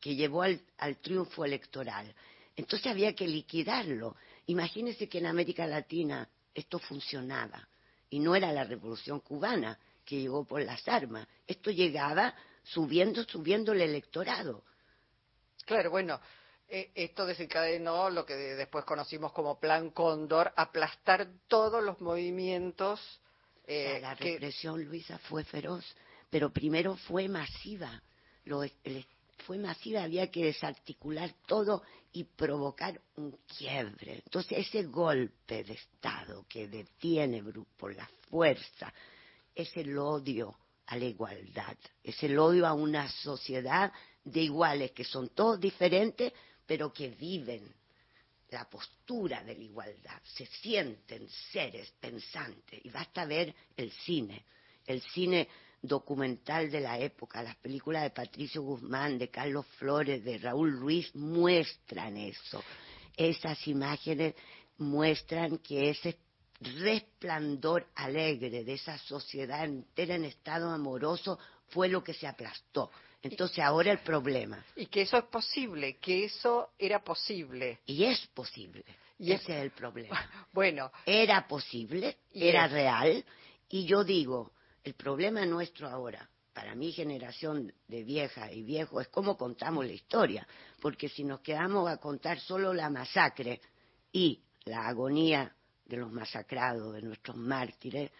llevó 0.00 0.40
al, 0.40 0.58
al 0.78 0.96
triunfo 1.02 1.44
electoral. 1.44 2.10
Entonces 2.56 2.90
había 2.90 3.14
que 3.14 3.28
liquidarlo. 3.28 4.16
Imagínense 4.46 5.06
que 5.06 5.18
en 5.18 5.26
América 5.26 5.66
Latina 5.66 6.26
esto 6.54 6.78
funcionaba 6.78 7.68
y 8.08 8.20
no 8.20 8.34
era 8.34 8.50
la 8.50 8.64
revolución 8.64 9.20
cubana 9.20 9.78
que 10.02 10.18
llegó 10.18 10.46
por 10.46 10.62
las 10.62 10.88
armas. 10.88 11.28
Esto 11.46 11.70
llegaba 11.70 12.34
subiendo, 12.62 13.24
subiendo 13.24 13.72
el 13.72 13.80
electorado. 13.80 14.64
Claro, 15.64 15.90
bueno, 15.90 16.20
eh, 16.68 16.90
esto 16.94 17.26
desencadenó 17.26 18.10
lo 18.10 18.24
que 18.24 18.34
después 18.34 18.84
conocimos 18.84 19.32
como 19.32 19.60
Plan 19.60 19.90
Cóndor, 19.90 20.52
aplastar 20.56 21.28
todos 21.48 21.82
los 21.82 22.00
movimientos. 22.00 23.00
Eh, 23.66 23.98
la 24.00 24.14
represión, 24.14 24.82
Luisa, 24.84 25.18
fue 25.18 25.44
feroz, 25.44 25.84
pero 26.30 26.50
primero 26.50 26.96
fue 26.96 27.28
masiva. 27.28 28.02
Lo, 28.44 28.62
el, 28.62 29.06
fue 29.46 29.58
masiva, 29.58 30.02
había 30.02 30.30
que 30.30 30.44
desarticular 30.44 31.32
todo 31.46 31.82
y 32.12 32.24
provocar 32.24 33.00
un 33.16 33.38
quiebre. 33.58 34.22
Entonces, 34.24 34.66
ese 34.66 34.84
golpe 34.84 35.64
de 35.64 35.74
Estado 35.74 36.44
que 36.48 36.68
detiene 36.68 37.42
por 37.76 37.94
la 37.94 38.08
fuerza 38.28 38.92
es 39.54 39.76
el 39.76 39.96
odio 39.98 40.56
a 40.86 40.96
la 40.96 41.04
igualdad, 41.04 41.76
es 42.02 42.22
el 42.22 42.38
odio 42.38 42.66
a 42.66 42.74
una 42.74 43.08
sociedad 43.08 43.92
de 44.24 44.42
iguales 44.42 44.92
que 44.92 45.04
son 45.04 45.30
todos 45.30 45.60
diferentes, 45.60 46.32
pero 46.66 46.92
que 46.92 47.08
viven 47.08 47.62
la 48.50 48.68
postura 48.68 49.42
de 49.42 49.54
la 49.54 49.62
igualdad, 49.62 50.20
se 50.22 50.46
sienten 50.46 51.28
seres 51.50 51.90
pensantes. 51.98 52.80
Y 52.84 52.90
basta 52.90 53.24
ver 53.24 53.54
el 53.76 53.90
cine, 53.90 54.44
el 54.86 55.00
cine 55.00 55.48
documental 55.80 56.70
de 56.70 56.80
la 56.80 56.98
época, 56.98 57.42
las 57.42 57.56
películas 57.56 58.02
de 58.02 58.10
Patricio 58.10 58.62
Guzmán, 58.62 59.18
de 59.18 59.30
Carlos 59.30 59.66
Flores, 59.78 60.22
de 60.22 60.38
Raúl 60.38 60.78
Ruiz, 60.78 61.14
muestran 61.14 62.16
eso. 62.16 62.62
Esas 63.16 63.66
imágenes 63.66 64.34
muestran 64.78 65.58
que 65.58 65.90
ese 65.90 66.18
resplandor 66.64 67.86
alegre 67.94 68.64
de 68.64 68.72
esa 68.72 68.98
sociedad 68.98 69.64
entera 69.64 70.14
en 70.14 70.24
estado 70.24 70.70
amoroso 70.70 71.38
fue 71.68 71.88
lo 71.88 72.02
que 72.02 72.14
se 72.14 72.26
aplastó. 72.26 72.90
Entonces 73.22 73.60
ahora 73.60 73.92
el 73.92 74.00
problema. 74.00 74.64
Y 74.76 74.86
que 74.86 75.02
eso 75.02 75.16
es 75.16 75.24
posible, 75.24 75.96
que 75.98 76.24
eso 76.24 76.70
era 76.78 77.02
posible. 77.02 77.80
Y 77.86 78.04
es 78.04 78.26
posible. 78.28 78.84
Y 79.18 79.32
ese 79.32 79.56
es, 79.56 79.62
el 79.62 79.70
problema. 79.70 80.28
Bueno. 80.52 80.90
Era 81.06 81.46
posible, 81.46 82.18
era 82.32 82.66
real, 82.66 83.24
y 83.68 83.86
yo 83.86 84.02
digo, 84.02 84.52
el 84.82 84.94
problema 84.94 85.46
nuestro 85.46 85.88
ahora, 85.88 86.28
para 86.52 86.74
mi 86.74 86.92
generación 86.92 87.72
de 87.86 88.02
vieja 88.02 88.52
y 88.52 88.62
viejo, 88.62 89.00
es 89.00 89.08
cómo 89.08 89.36
contamos 89.36 89.86
la 89.86 89.92
historia, 89.92 90.46
porque 90.80 91.08
si 91.08 91.24
nos 91.24 91.40
quedamos 91.40 91.88
a 91.88 91.98
contar 91.98 92.40
solo 92.40 92.74
la 92.74 92.90
masacre 92.90 93.60
y 94.12 94.42
la 94.64 94.88
agonía 94.88 95.54
de 95.84 95.96
los 95.96 96.10
masacrados, 96.10 96.94
de 96.94 97.02
nuestros 97.02 97.36
mártires, 97.36 98.10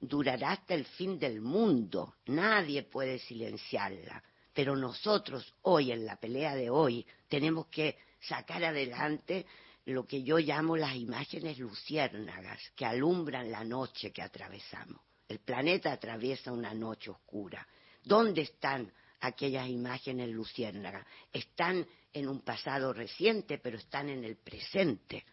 durará 0.00 0.52
hasta 0.52 0.74
el 0.74 0.84
fin 0.84 1.18
del 1.18 1.40
mundo. 1.40 2.16
Nadie 2.26 2.82
puede 2.82 3.18
silenciarla. 3.18 4.22
Pero 4.52 4.76
nosotros 4.76 5.54
hoy, 5.62 5.92
en 5.92 6.04
la 6.04 6.16
pelea 6.16 6.54
de 6.54 6.68
hoy, 6.68 7.06
tenemos 7.28 7.66
que 7.66 7.96
sacar 8.20 8.64
adelante 8.64 9.46
lo 9.86 10.06
que 10.06 10.22
yo 10.22 10.38
llamo 10.38 10.76
las 10.76 10.94
imágenes 10.94 11.58
luciérnagas 11.58 12.60
que 12.76 12.84
alumbran 12.84 13.50
la 13.50 13.64
noche 13.64 14.12
que 14.12 14.22
atravesamos. 14.22 15.00
El 15.28 15.40
planeta 15.40 15.92
atraviesa 15.92 16.52
una 16.52 16.74
noche 16.74 17.10
oscura. 17.10 17.66
¿Dónde 18.04 18.42
están 18.42 18.92
aquellas 19.20 19.68
imágenes 19.68 20.28
luciérnagas? 20.28 21.06
Están 21.32 21.86
en 22.12 22.28
un 22.28 22.42
pasado 22.42 22.92
reciente, 22.92 23.58
pero 23.58 23.78
están 23.78 24.10
en 24.10 24.24
el 24.24 24.36
presente, 24.36 25.24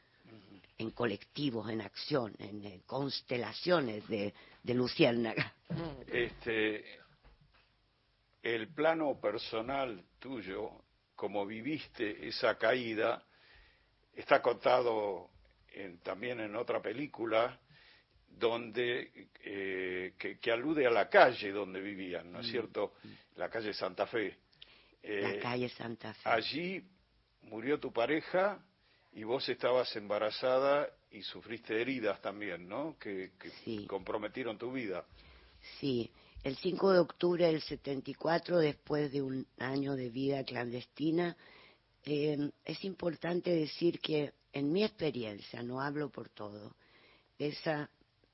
en 0.80 0.92
colectivos, 0.92 1.70
en 1.70 1.82
acción, 1.82 2.34
en, 2.40 2.80
constelaciones 2.88 4.08
de, 4.08 4.34
de 4.64 4.74
luciérnagas. 4.74 5.54
Este, 6.08 6.84
el 8.42 8.70
plano 8.70 9.20
personal 9.20 10.04
tuyo, 10.18 10.72
como 11.16 11.46
viviste 11.46 12.28
esa 12.28 12.58
caída, 12.58 13.24
está 14.16 14.42
contado 14.42 15.30
también 16.02 16.40
en 16.40 16.56
otra 16.56 16.82
película 16.82 17.60
donde 18.28 19.30
eh, 19.44 20.14
que, 20.18 20.52
alude 20.52 20.88
a 20.88 20.92
la 20.92 21.10
calle 21.10 21.52
donde 21.52 21.82
vivían, 21.82 22.32
¿no 22.32 22.40
es 22.40 22.48
mm. 22.48 22.52
cierto? 22.52 22.94
La 23.36 23.50
calle 23.50 23.74
Santa 23.74 24.08
Fe. 24.08 24.38
la 25.04 25.32
eh, 25.32 25.40
calle 25.40 25.70
Santa 25.70 26.14
Fe. 26.14 26.30
Allí 26.30 26.84
murió 27.44 27.80
tu 27.80 27.92
pareja 27.92 28.64
y 29.14 29.24
vos 29.24 29.48
estabas 29.50 29.96
embarazada 29.96 30.90
y 31.12 31.22
sufriste 31.24 31.82
heridas 31.82 32.22
también, 32.22 32.68
¿no? 32.68 32.98
Que, 33.00 33.32
comprometieron 33.88 34.58
tu 34.58 34.72
vida. 34.72 35.06
Sí, 35.80 36.10
el 36.44 36.56
5 36.56 36.94
de 36.94 37.00
octubre 37.00 37.46
del 37.46 37.62
74, 37.62 38.60
después 38.60 39.12
de 39.12 39.22
un 39.22 39.46
año 39.58 39.96
de 39.96 40.10
vida 40.10 40.44
clandestina, 40.44 41.36
eh, 42.06 42.52
es 42.64 42.84
importante 42.86 43.50
decir 43.50 44.00
que 44.00 44.34
en 44.54 44.72
mi 44.72 44.84
experiencia, 44.84 45.62
no 45.64 45.82
hablo 45.82 46.10
por 46.10 46.30
todo, 46.30 46.76
esa 47.38 47.90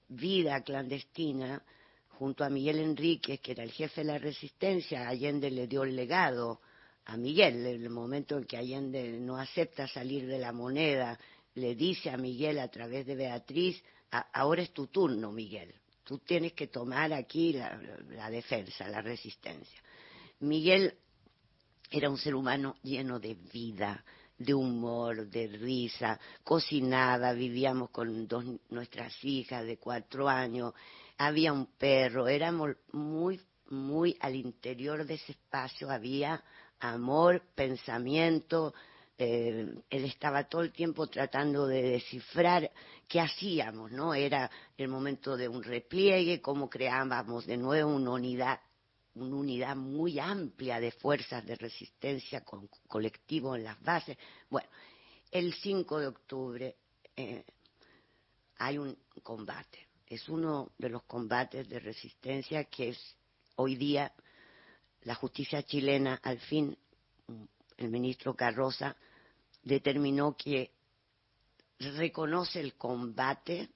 vida 0.08 0.62
clandestina 0.62 1.64
junto 2.10 2.44
a 2.44 2.50
Miguel 2.50 2.80
Enríquez, 2.80 3.40
que 3.42 3.52
era 3.52 3.64
el 3.64 3.72
jefe 3.72 4.02
de 4.02 4.08
la 4.08 4.18
resistencia, 4.18 5.08
Allende 5.08 5.50
le 5.52 5.68
dio 5.68 5.84
el 5.84 5.96
legado 5.96 6.62
a 7.06 7.18
Miguel, 7.18 7.66
en 7.66 7.84
el 7.84 7.90
momento 7.90 8.38
en 8.38 8.46
que 8.46 8.58
Allende 8.58 9.20
no 9.20 9.38
acepta 9.38 9.88
salir 9.88 10.26
de 10.26 10.40
la 10.40 10.52
moneda, 10.52 11.20
le 11.54 11.76
dice 11.76 12.10
a 12.10 12.18
Miguel 12.18 12.60
a 12.60 12.68
través 12.68 13.06
de 13.06 13.16
Beatriz, 13.16 13.82
ahora 14.34 14.64
es 14.64 14.72
tu 14.72 14.88
turno, 14.88 15.32
Miguel, 15.32 15.74
tú 16.04 16.20
tienes 16.20 16.54
que 16.54 16.68
tomar 16.68 17.14
aquí 17.14 17.54
la, 17.54 18.30
defensa, 18.30 18.88
la 18.88 19.02
resistencia. 19.02 19.82
Miguel 20.40 20.96
era 21.92 22.10
un 22.10 22.18
ser 22.18 22.36
humano 22.36 22.76
lleno 22.84 23.20
de 23.20 23.36
vida, 23.36 24.04
de 24.38 24.54
humor, 24.54 25.28
de 25.30 25.48
risa, 25.48 26.20
cocinaba, 26.44 27.34
vivíamos 27.34 27.90
con 27.92 28.28
dos, 28.28 28.46
nuestras 28.70 29.24
hijas 29.24 29.66
de 29.66 29.78
cuatro 29.78 30.28
años, 30.28 30.74
había 31.18 31.54
un 31.54 31.68
perro, 31.68 32.28
éramos 32.28 32.72
muy, 32.92 33.40
muy 33.70 34.18
al 34.20 34.36
interior 34.36 35.06
de 35.06 35.14
ese 35.14 35.34
espacio, 35.34 35.90
había 35.90 36.44
amor, 36.94 37.42
pensamiento, 37.56 38.74
eh, 39.18 39.74
él 39.90 40.06
estaba 40.06 40.44
todo 40.44 40.62
el 40.62 40.72
tiempo 40.72 41.08
tratando 41.08 41.68
de 41.68 41.82
descifrar 41.82 42.72
qué 43.08 43.22
hacíamos, 43.22 43.92
¿no? 43.92 44.14
Era 44.14 44.50
el 44.78 44.88
momento 44.88 45.38
de 45.38 45.48
un 45.48 45.64
repliegue, 45.64 46.42
cómo 46.42 46.70
creábamos 46.70 47.46
de 47.46 47.58
nuevo 47.58 47.96
una 47.96 48.12
unidad 48.12 48.60
una 49.16 49.38
unidad 49.38 49.76
muy 49.78 50.20
amplia 50.20 50.80
de 50.80 50.92
fuerzas 50.92 51.46
de 51.46 51.56
resistencia 51.56 52.42
con 52.42 52.68
colectivo 52.88 53.56
en 53.56 53.64
las 53.64 53.82
bases. 53.82 54.18
Bueno, 54.50 54.68
el 55.32 55.54
5 55.54 56.00
de 56.00 56.08
octubre 56.08 56.76
eh, 57.16 57.46
hay 58.58 58.78
un 58.78 58.98
combate. 59.24 59.88
Es 60.06 60.28
uno 60.28 60.72
de 60.78 60.90
los 60.90 61.04
combates 61.04 61.68
de 61.68 61.80
resistencia 61.80 62.66
que 62.66 62.90
es 62.90 63.16
hoy 63.56 63.76
día 63.76 64.12
la 65.06 65.16
justicia 65.16 65.64
chilena, 65.64 66.20
al 66.22 66.40
fin, 66.40 66.78
el 67.78 67.90
ministro 67.90 68.36
Carroza 68.36 68.96
determinó 69.64 70.36
que 70.36 70.72
reconoce 71.80 72.60
el 72.60 72.76
combate 72.76 73.70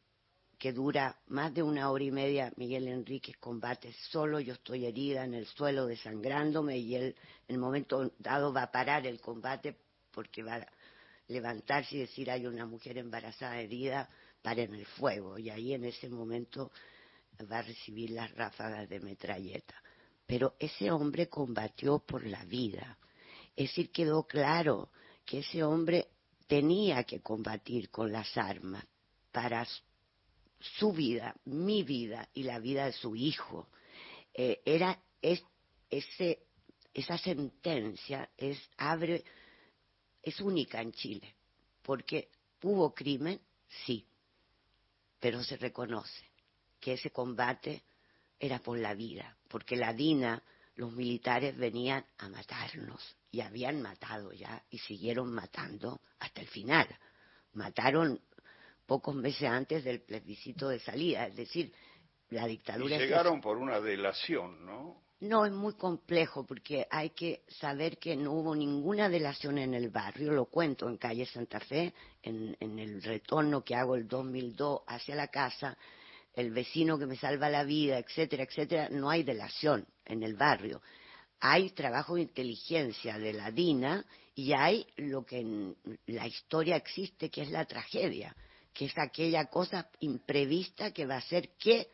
que 0.57 0.73
dura 0.73 1.17
más 1.27 1.53
de 1.53 1.63
una 1.63 1.89
hora 1.89 2.03
y 2.03 2.11
media, 2.11 2.51
Miguel 2.57 2.87
Enríquez 2.87 3.37
combate 3.37 3.93
solo, 4.11 4.41
yo 4.41 4.53
estoy 4.53 4.85
herida 4.85 5.23
en 5.23 5.33
el 5.33 5.45
suelo 5.45 5.85
desangrándome 5.85 6.77
y 6.77 6.95
él 6.95 7.15
en 7.47 7.55
el 7.55 7.59
momento 7.59 8.11
dado 8.19 8.51
va 8.51 8.63
a 8.63 8.71
parar 8.71 9.07
el 9.07 9.21
combate 9.21 9.77
porque 10.11 10.43
va 10.43 10.55
a 10.55 10.67
levantarse 11.29 11.95
y 11.95 11.99
decir 11.99 12.29
hay 12.29 12.45
una 12.45 12.65
mujer 12.65 12.97
embarazada 12.97 13.59
herida, 13.59 14.09
en 14.43 14.73
el 14.73 14.85
fuego 14.85 15.37
y 15.37 15.49
ahí 15.49 15.73
en 15.73 15.85
ese 15.85 16.09
momento 16.09 16.71
va 17.51 17.59
a 17.59 17.61
recibir 17.61 18.09
las 18.09 18.33
ráfagas 18.33 18.89
de 18.89 18.99
metralleta. 18.99 19.75
Pero 20.29 20.53
ese 20.59 20.91
hombre 20.91 21.27
combatió 21.27 21.97
por 21.97 22.23
la 22.23 22.45
vida. 22.45 22.99
Es 23.55 23.69
decir, 23.69 23.89
quedó 23.89 24.27
claro 24.27 24.91
que 25.25 25.39
ese 25.39 25.63
hombre 25.63 26.09
tenía 26.45 27.03
que 27.03 27.19
combatir 27.19 27.89
con 27.89 28.11
las 28.11 28.37
armas 28.37 28.85
para 29.31 29.67
su 30.59 30.93
vida, 30.93 31.35
mi 31.45 31.81
vida 31.81 32.29
y 32.35 32.43
la 32.43 32.59
vida 32.59 32.85
de 32.85 32.93
su 32.93 33.15
hijo. 33.15 33.69
Eh, 34.31 34.61
era 34.65 35.01
es, 35.19 35.43
esa 35.89 37.17
sentencia 37.17 38.29
es, 38.37 38.61
abre, 38.77 39.23
es 40.21 40.39
única 40.41 40.79
en 40.79 40.91
Chile, 40.91 41.33
porque 41.81 42.29
hubo 42.61 42.93
crimen, 42.93 43.41
sí, 43.83 44.05
pero 45.19 45.43
se 45.43 45.57
reconoce 45.57 46.23
que 46.79 46.93
ese 46.93 47.09
combate 47.09 47.81
era 48.39 48.59
por 48.59 48.77
la 48.77 48.93
vida, 48.93 49.38
porque 49.49 49.75
la 49.75 49.93
DINA, 49.93 50.41
los 50.75 50.93
militares 50.93 51.57
venían 51.57 52.05
a 52.19 52.29
matarnos 52.29 53.17
y 53.31 53.41
habían 53.41 53.81
matado 53.81 54.31
ya 54.31 54.63
y 54.69 54.77
siguieron 54.77 55.33
matando 55.33 55.99
hasta 56.19 56.41
el 56.41 56.47
final. 56.47 56.87
Mataron 57.53 58.21
pocos 58.85 59.13
meses 59.13 59.49
antes 59.49 59.83
del 59.83 60.01
plebiscito 60.01 60.69
de 60.69 60.79
salida, 60.79 61.27
es 61.27 61.35
decir, 61.35 61.73
la 62.29 62.47
dictadura. 62.47 62.95
Y 62.95 62.99
llegaron 62.99 63.41
por 63.41 63.57
una 63.57 63.79
delación, 63.79 64.65
¿no? 64.65 65.01
No, 65.21 65.45
es 65.45 65.51
muy 65.51 65.73
complejo 65.73 66.45
porque 66.45 66.87
hay 66.89 67.09
que 67.09 67.43
saber 67.59 67.97
que 67.97 68.15
no 68.15 68.31
hubo 68.31 68.55
ninguna 68.55 69.09
delación 69.09 69.57
en 69.57 69.73
el 69.73 69.89
barrio, 69.89 70.31
lo 70.31 70.45
cuento 70.45 70.87
en 70.87 70.95
calle 70.95 71.25
Santa 71.25 71.59
Fe, 71.59 71.93
en, 72.23 72.55
en 72.61 72.79
el 72.79 73.03
retorno 73.03 73.61
que 73.61 73.75
hago 73.75 73.95
el 73.95 74.07
2002 74.07 74.83
hacia 74.87 75.15
la 75.15 75.27
casa, 75.27 75.77
el 76.33 76.51
vecino 76.51 76.97
que 76.97 77.05
me 77.05 77.15
salva 77.15 77.49
la 77.49 77.63
vida, 77.63 77.97
etcétera, 77.97 78.43
etcétera, 78.43 78.89
no 78.89 79.09
hay 79.09 79.23
delación 79.23 79.87
en 80.05 80.23
el 80.23 80.35
barrio. 80.35 80.81
Hay 81.39 81.71
trabajo 81.71 82.15
de 82.15 82.23
inteligencia 82.23 83.17
de 83.17 83.33
la 83.33 83.51
DINA 83.51 84.05
y 84.35 84.53
hay 84.53 84.85
lo 84.97 85.25
que 85.25 85.39
en 85.39 85.75
la 86.07 86.27
historia 86.27 86.75
existe, 86.75 87.29
que 87.29 87.41
es 87.41 87.51
la 87.51 87.65
tragedia, 87.65 88.35
que 88.73 88.85
es 88.85 88.93
aquella 88.97 89.45
cosa 89.45 89.89
imprevista 89.99 90.91
que 90.91 91.05
va 91.05 91.17
a 91.17 91.21
ser 91.21 91.49
que 91.57 91.89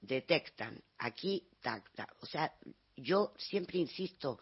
detectan 0.00 0.80
aquí, 0.98 1.48
tac, 1.60 1.84
O 2.20 2.26
sea, 2.26 2.52
yo 2.96 3.32
siempre 3.38 3.78
insisto, 3.78 4.38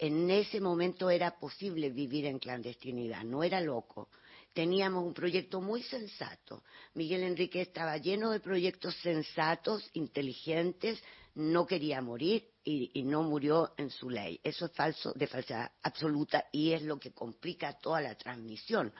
en 0.00 0.30
ese 0.30 0.60
momento 0.60 1.10
era 1.10 1.38
posible 1.38 1.90
vivir 1.90 2.26
en 2.26 2.38
clandestinidad, 2.38 3.22
no 3.22 3.44
era 3.44 3.60
loco 3.60 4.08
teníamos 4.52 5.04
un 5.04 5.14
proyecto 5.14 5.60
muy 5.60 5.82
sensato. 5.82 6.62
Miguel 6.94 7.22
Enrique 7.22 7.60
estaba 7.60 7.96
lleno 7.96 8.30
de 8.30 8.40
proyectos 8.40 8.96
sensatos, 8.96 9.88
inteligentes, 9.92 11.02
no 11.34 11.66
quería 11.66 12.02
morir 12.02 12.48
y, 12.64 13.02
no 13.04 13.22
murió 13.22 13.72
en 13.76 13.90
su 13.90 14.10
ley. 14.10 14.40
Eso 14.42 14.66
es 14.66 14.72
falso, 14.72 15.12
de 15.14 15.26
falsedad 15.26 15.70
absoluta 15.82 16.46
y 16.52 16.72
es 16.72 16.82
lo 16.82 16.98
que 16.98 17.12
complica 17.12 17.78
toda 17.78 18.00
la 18.00 18.16
transmisión, 18.16 18.92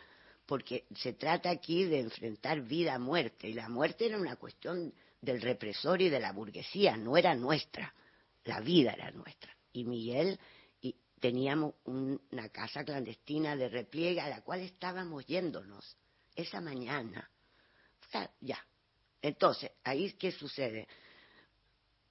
porque 0.46 0.86
se 0.94 1.12
trata 1.12 1.50
aquí 1.50 1.84
de 1.84 2.00
enfrentar 2.00 2.62
vida 2.62 2.94
a 2.94 2.98
muerte 2.98 3.48
y 3.48 3.54
la 3.54 3.68
muerte 3.68 4.06
era 4.06 4.18
una 4.18 4.36
cuestión 4.36 4.94
del 5.20 5.42
represor 5.42 6.00
y 6.00 6.08
de 6.08 6.20
la 6.20 6.32
burguesía, 6.32 6.96
no 6.96 7.16
era 7.16 7.34
nuestra, 7.34 7.92
la 8.44 8.60
vida 8.60 8.92
era 8.92 9.10
nuestra. 9.10 9.54
Y 9.72 9.84
Miguel 9.84 10.38
teníamos 11.20 11.74
una 11.84 12.48
casa 12.48 12.82
clandestina 12.82 13.54
de 13.54 13.68
repliegue 13.68 14.20
a 14.20 14.28
la 14.28 14.40
cual 14.40 14.60
estábamos 14.60 15.26
yéndonos 15.26 15.96
esa 16.34 16.60
mañana. 16.60 17.30
Ya. 18.40 18.58
Entonces, 19.22 19.70
ahí 19.84 20.12
qué 20.14 20.32
sucede? 20.32 20.88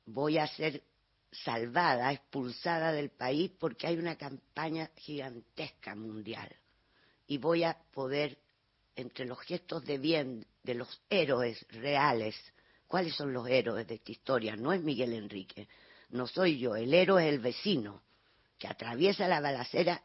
Voy 0.05 0.37
a 0.37 0.47
ser 0.47 0.83
salvada, 1.31 2.11
expulsada 2.13 2.91
del 2.91 3.09
país 3.09 3.51
porque 3.59 3.87
hay 3.87 3.97
una 3.97 4.15
campaña 4.15 4.91
gigantesca 4.95 5.95
mundial. 5.95 6.55
Y 7.27 7.39
voy 7.39 7.63
a 7.63 7.77
poder, 7.91 8.37
entre 8.95 9.25
los 9.25 9.39
gestos 9.39 9.85
de 9.85 9.97
bien 9.97 10.45
de 10.63 10.75
los 10.75 11.01
héroes 11.09 11.65
reales, 11.69 12.35
¿cuáles 12.87 13.15
son 13.15 13.33
los 13.33 13.47
héroes 13.47 13.87
de 13.87 13.95
esta 13.95 14.11
historia? 14.11 14.55
No 14.55 14.71
es 14.71 14.81
Miguel 14.81 15.13
Enrique, 15.13 15.67
no 16.09 16.27
soy 16.27 16.59
yo, 16.59 16.75
el 16.75 16.93
héroe 16.93 17.27
es 17.27 17.33
el 17.33 17.39
vecino 17.39 18.03
que 18.59 18.67
atraviesa 18.67 19.27
la 19.27 19.41
balacera 19.41 20.03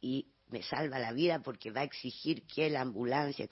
y 0.00 0.28
me 0.48 0.62
salva 0.62 0.98
la 0.98 1.12
vida 1.12 1.40
porque 1.40 1.70
va 1.70 1.80
a 1.80 1.84
exigir 1.84 2.42
que 2.46 2.70
la 2.70 2.82
ambulancia, 2.82 3.48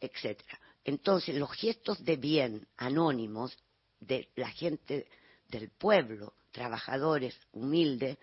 etcétera. 0.00 0.60
Entonces, 0.84 1.34
los 1.36 1.52
gestos 1.52 2.02
de 2.04 2.16
bien 2.16 2.66
anónimos 2.76 3.56
de 4.00 4.30
la 4.36 4.48
gente 4.50 5.06
del 5.48 5.70
pueblo, 5.70 6.34
trabajadores, 6.52 7.38
humildes, 7.52 8.16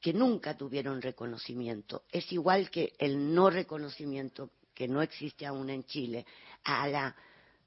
que 0.00 0.12
nunca 0.12 0.56
tuvieron 0.56 1.02
reconocimiento, 1.02 2.04
es 2.10 2.30
igual 2.32 2.70
que 2.70 2.92
el 2.98 3.34
no 3.34 3.50
reconocimiento 3.50 4.50
que 4.74 4.88
no 4.88 5.02
existe 5.02 5.46
aún 5.46 5.70
en 5.70 5.84
Chile 5.84 6.26
a 6.64 6.88
las 6.88 7.14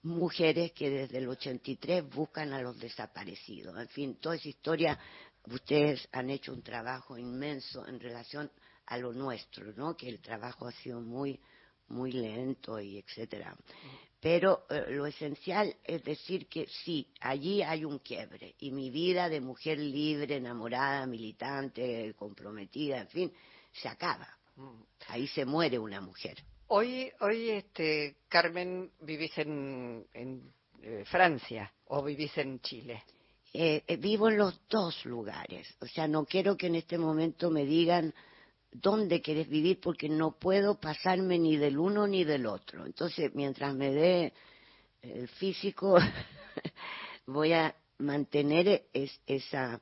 mujeres 0.04 0.72
que 0.74 0.90
desde 0.90 1.18
el 1.18 1.28
83 1.28 2.08
buscan 2.10 2.54
a 2.54 2.62
los 2.62 2.78
desaparecidos. 2.80 3.78
En 3.80 3.88
fin, 3.88 4.16
toda 4.16 4.36
esa 4.36 4.50
historia 4.50 5.00
ustedes 5.48 6.08
han 6.12 6.30
hecho 6.30 6.54
un 6.54 6.62
trabajo 6.62 7.18
inmenso 7.18 7.86
en 7.88 8.00
relación 8.00 8.52
a 8.88 8.98
lo 8.98 9.14
nuestro, 9.14 9.74
¿no? 9.74 9.96
Que 9.96 10.10
el 10.10 10.20
trabajo 10.20 10.68
ha 10.68 10.72
sido 10.72 11.02
muy 11.02 11.40
muy 11.90 12.12
lento 12.12 12.80
y 12.80 12.98
etcétera. 12.98 13.56
Pero 14.20 14.66
eh, 14.70 14.86
lo 14.90 15.06
esencial 15.06 15.76
es 15.84 16.04
decir 16.04 16.48
que 16.48 16.68
sí, 16.68 17.08
allí 17.20 17.62
hay 17.62 17.86
un 17.86 18.00
quiebre 18.00 18.56
y 18.60 18.72
mi 18.72 18.90
vida 18.90 19.30
de 19.30 19.40
mujer 19.40 19.78
libre, 19.78 20.38
enamorada, 20.38 21.06
militante, 21.06 22.14
comprometida, 22.16 23.02
en 23.02 23.08
fin, 23.08 23.34
se 23.72 23.88
acaba. 23.88 24.28
Ahí 25.08 25.28
se 25.28 25.46
muere 25.46 25.78
una 25.78 26.02
mujer. 26.02 26.38
Hoy, 26.68 27.12
hoy, 27.20 27.50
este, 27.52 28.18
Carmen, 28.28 28.92
vivís 29.02 29.38
en, 29.38 30.08
en 30.14 30.52
eh, 30.82 31.04
Francia 31.06 31.72
o 31.88 32.02
vivís 32.02 32.36
en 32.38 32.60
Chile. 32.62 33.04
Eh, 33.58 33.86
eh, 33.88 33.96
vivo 33.96 34.28
en 34.28 34.38
los 34.38 34.60
dos 34.68 35.06
lugares. 35.06 35.66
O 35.80 35.88
sea, 35.88 36.10
no 36.10 36.26
quiero 36.26 36.58
que 36.58 36.68
en 36.68 36.76
este 36.76 36.98
momento 36.98 37.50
me 37.50 37.64
digan 37.64 38.14
dónde 38.70 39.22
quieres 39.22 39.48
vivir 39.48 39.80
porque 39.80 40.10
no 40.10 40.38
puedo 40.38 40.78
pasarme 40.78 41.40
ni 41.40 41.56
del 41.56 41.78
uno 41.78 42.06
ni 42.06 42.26
del 42.26 42.48
otro. 42.48 42.86
Entonces, 42.86 43.34
mientras 43.34 43.74
me 43.74 43.92
dé 43.92 44.34
el 45.02 45.30
físico, 45.30 45.98
voy 47.28 47.54
a 47.54 47.74
mantener 48.00 48.88
esa 49.26 49.82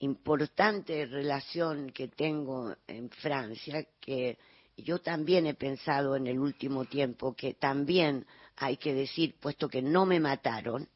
importante 0.00 1.06
relación 1.06 1.90
que 1.90 2.08
tengo 2.08 2.74
en 2.88 3.08
Francia, 3.08 3.86
que 4.00 4.36
yo 4.76 4.98
también 4.98 5.46
he 5.46 5.54
pensado 5.54 6.16
en 6.16 6.26
el 6.26 6.40
último 6.40 6.86
tiempo 6.86 7.36
que 7.36 7.54
también 7.54 8.26
hay 8.56 8.78
que 8.78 8.92
decir, 8.92 9.36
puesto 9.38 9.68
que 9.68 9.80
no 9.80 10.06
me 10.06 10.18
mataron, 10.18 10.88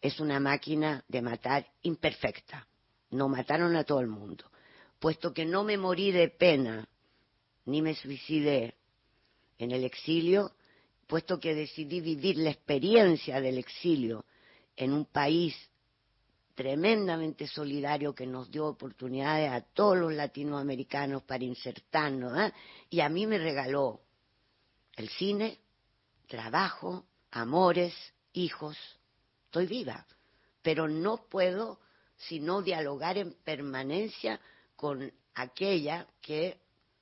es 0.00 0.20
una 0.20 0.40
máquina 0.40 1.04
de 1.08 1.22
matar 1.22 1.66
imperfecta. 1.82 2.66
No 3.10 3.28
mataron 3.28 3.76
a 3.76 3.84
todo 3.84 4.00
el 4.00 4.06
mundo. 4.06 4.44
Puesto 4.98 5.32
que 5.32 5.44
no 5.44 5.64
me 5.64 5.76
morí 5.76 6.12
de 6.12 6.28
pena, 6.28 6.88
ni 7.66 7.82
me 7.82 7.94
suicidé 7.94 8.74
en 9.58 9.72
el 9.72 9.84
exilio, 9.84 10.52
puesto 11.06 11.40
que 11.40 11.54
decidí 11.54 12.00
vivir 12.00 12.38
la 12.38 12.50
experiencia 12.50 13.40
del 13.40 13.58
exilio 13.58 14.24
en 14.76 14.92
un 14.92 15.06
país 15.06 15.54
tremendamente 16.54 17.46
solidario 17.46 18.14
que 18.14 18.26
nos 18.26 18.50
dio 18.50 18.66
oportunidades 18.66 19.50
a 19.50 19.62
todos 19.62 19.96
los 19.96 20.12
latinoamericanos 20.12 21.22
para 21.22 21.44
insertarnos, 21.44 22.38
¿eh? 22.38 22.52
y 22.90 23.00
a 23.00 23.08
mí 23.08 23.26
me 23.26 23.38
regaló 23.38 24.00
el 24.96 25.08
cine, 25.08 25.58
trabajo, 26.26 27.06
amores, 27.30 27.94
hijos, 28.34 28.76
estoy 29.50 29.66
viva, 29.66 30.06
pero 30.62 30.86
no 30.86 31.24
puedo 31.28 31.80
sino 32.28 32.62
dialogar 32.62 33.18
en 33.18 33.32
permanencia 33.42 34.40
con 34.76 35.12
aquella 35.34 36.06
que 36.20 36.60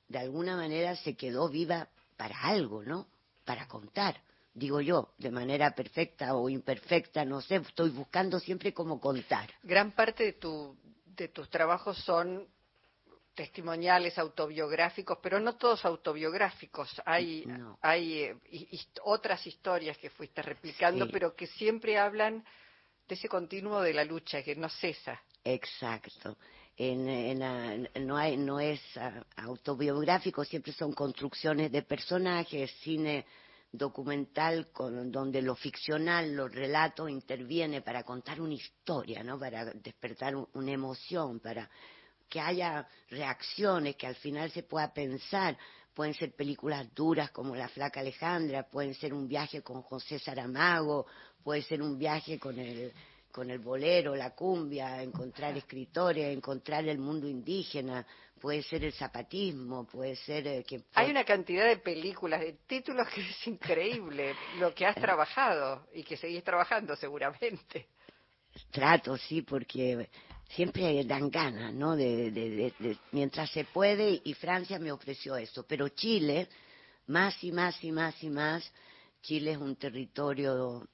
de 0.08 0.18
alguna 0.18 0.56
manera 0.56 0.96
se 0.96 1.14
quedó 1.14 1.50
viva 1.50 1.88
para 2.16 2.40
algo, 2.40 2.82
¿no? 2.82 3.06
Para 3.44 3.68
contar, 3.68 4.22
digo 4.54 4.80
yo, 4.80 5.11
de 5.18 5.30
manera 5.30 5.74
perfecta 5.74 6.34
o 6.34 6.48
imperfecta, 6.48 7.26
no 7.26 7.42
sé, 7.42 7.56
estoy 7.56 7.90
buscando 7.90 8.40
siempre 8.40 8.72
cómo 8.72 8.98
contar. 8.98 9.50
Gran 9.62 9.92
parte 9.92 10.24
de, 10.24 10.32
tu, 10.32 10.74
de 11.04 11.28
tus 11.28 11.50
trabajos 11.50 11.98
son 11.98 12.48
testimoniales 13.38 14.18
autobiográficos, 14.18 15.16
pero 15.22 15.38
no 15.38 15.55
todos 15.55 15.85
autobiográficos. 15.85 17.01
Hay, 17.05 17.46
hay 17.81 18.24
eh, 18.24 18.37
otras 19.05 19.46
historias 19.46 19.96
que 19.96 20.11
fuiste 20.11 20.42
replicando, 20.42 21.09
pero 21.09 21.37
que 21.37 21.46
siempre 21.46 21.96
hablan 21.96 22.44
de 23.07 23.14
ese 23.14 23.29
continuo 23.29 23.81
de 23.81 23.94
la 23.94 24.05
lucha 24.05 24.42
que 24.42 24.57
no 24.57 24.68
cesa. 24.68 25.22
Exacto. 25.44 26.37
En, 26.77 27.38
no, 28.05 28.16
hay, 28.16 28.37
no 28.37 28.59
es 28.59 28.81
ah, 28.96 29.22
autobiográfico, 29.37 30.44
siempre 30.44 30.72
son 30.72 30.92
construcciones 30.92 31.70
de 31.70 31.83
personajes, 31.83 32.72
cine 32.83 33.24
documental 33.70 34.72
con, 34.72 35.12
donde 35.12 35.42
lo 35.42 35.55
ficcional, 35.55 36.35
lo 36.35 36.48
relato 36.48 37.09
interviene 37.09 37.83
para 37.83 38.03
contar 38.03 38.40
una 38.40 38.55
historia, 38.55 39.22
¿no? 39.22 39.38
Para 39.38 39.66
despertar 39.66 40.35
una 40.35 40.72
emoción, 40.72 41.38
para 41.38 41.70
que 42.29 42.41
haya 42.41 42.87
reacciones, 43.11 43.97
que 43.97 44.07
al 44.07 44.17
final 44.17 44.51
se 44.51 44.62
pueda 44.62 44.93
pensar. 44.93 45.57
Pueden 45.95 46.14
ser 46.14 46.33
películas 46.33 46.95
duras 46.95 47.31
como 47.31 47.57
La 47.57 47.69
Flaca 47.69 48.01
Alejandra, 48.01 48.69
pueden 48.69 48.95
ser 48.95 49.12
un 49.12 49.27
viaje 49.27 49.62
con 49.62 49.83
José 49.83 50.19
Saramago, 50.19 51.07
puede 51.43 51.62
ser 51.62 51.83
un 51.83 51.99
viaje 51.99 52.38
con 52.38 52.59
el 52.59 52.93
con 53.31 53.51
el 53.51 53.59
bolero, 53.59 54.17
la 54.17 54.35
cumbia, 54.35 55.03
encontrar 55.03 55.57
escritores, 55.57 56.35
encontrar 56.35 56.88
el 56.88 56.99
mundo 56.99 57.29
indígena, 57.29 58.05
puede 58.41 58.62
ser 58.62 58.85
el 58.85 58.93
zapatismo, 58.93 59.87
puede 59.87 60.17
ser 60.17 60.47
eh, 60.47 60.64
que 60.67 60.83
hay 60.95 61.11
una 61.11 61.25
cantidad 61.25 61.67
de 61.67 61.77
películas, 61.77 62.41
de 62.41 62.55
títulos 62.67 63.07
que 63.09 63.21
es 63.21 63.47
increíble 63.47 64.35
lo 64.59 64.75
que 64.75 64.87
has 64.87 64.97
trabajado 65.01 65.87
y 65.93 66.03
que 66.03 66.17
seguís 66.17 66.43
trabajando 66.43 66.97
seguramente. 66.97 67.88
Trato, 68.71 69.17
sí, 69.17 69.43
porque 69.43 70.09
siempre 70.48 71.04
dan 71.04 71.30
ganas, 71.30 71.72
¿no? 71.74 71.96
De, 71.96 72.96
mientras 73.12 73.50
se 73.50 73.64
puede 73.64 74.20
y 74.24 74.34
Francia 74.34 74.78
me 74.78 74.92
ofreció 74.92 75.37
eso, 75.37 75.64
pero 75.66 75.88
Chile 75.88 76.48
más 77.06 77.42
y 77.42 77.52
más 77.52 77.82
y 77.82 77.92
más 77.92 78.22
y 78.22 78.30
más. 78.30 78.70
Chile 79.22 79.52
es 79.52 79.58
un 79.58 79.76
territorio 79.76 80.87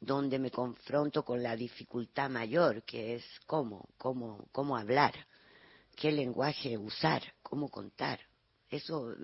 donde 0.00 0.38
me 0.38 0.50
confronto 0.50 1.24
con 1.24 1.42
la 1.42 1.56
dificultad 1.56 2.30
mayor, 2.30 2.82
que 2.82 3.16
es 3.16 3.24
cómo, 3.46 3.88
cómo, 3.98 4.48
cómo 4.52 4.76
hablar 4.76 5.14
qué 5.96 6.12
lenguaje 6.12 6.76
usar, 6.76 7.22
cómo 7.42 7.70
contar. 7.70 8.20
Eso, 8.70 9.14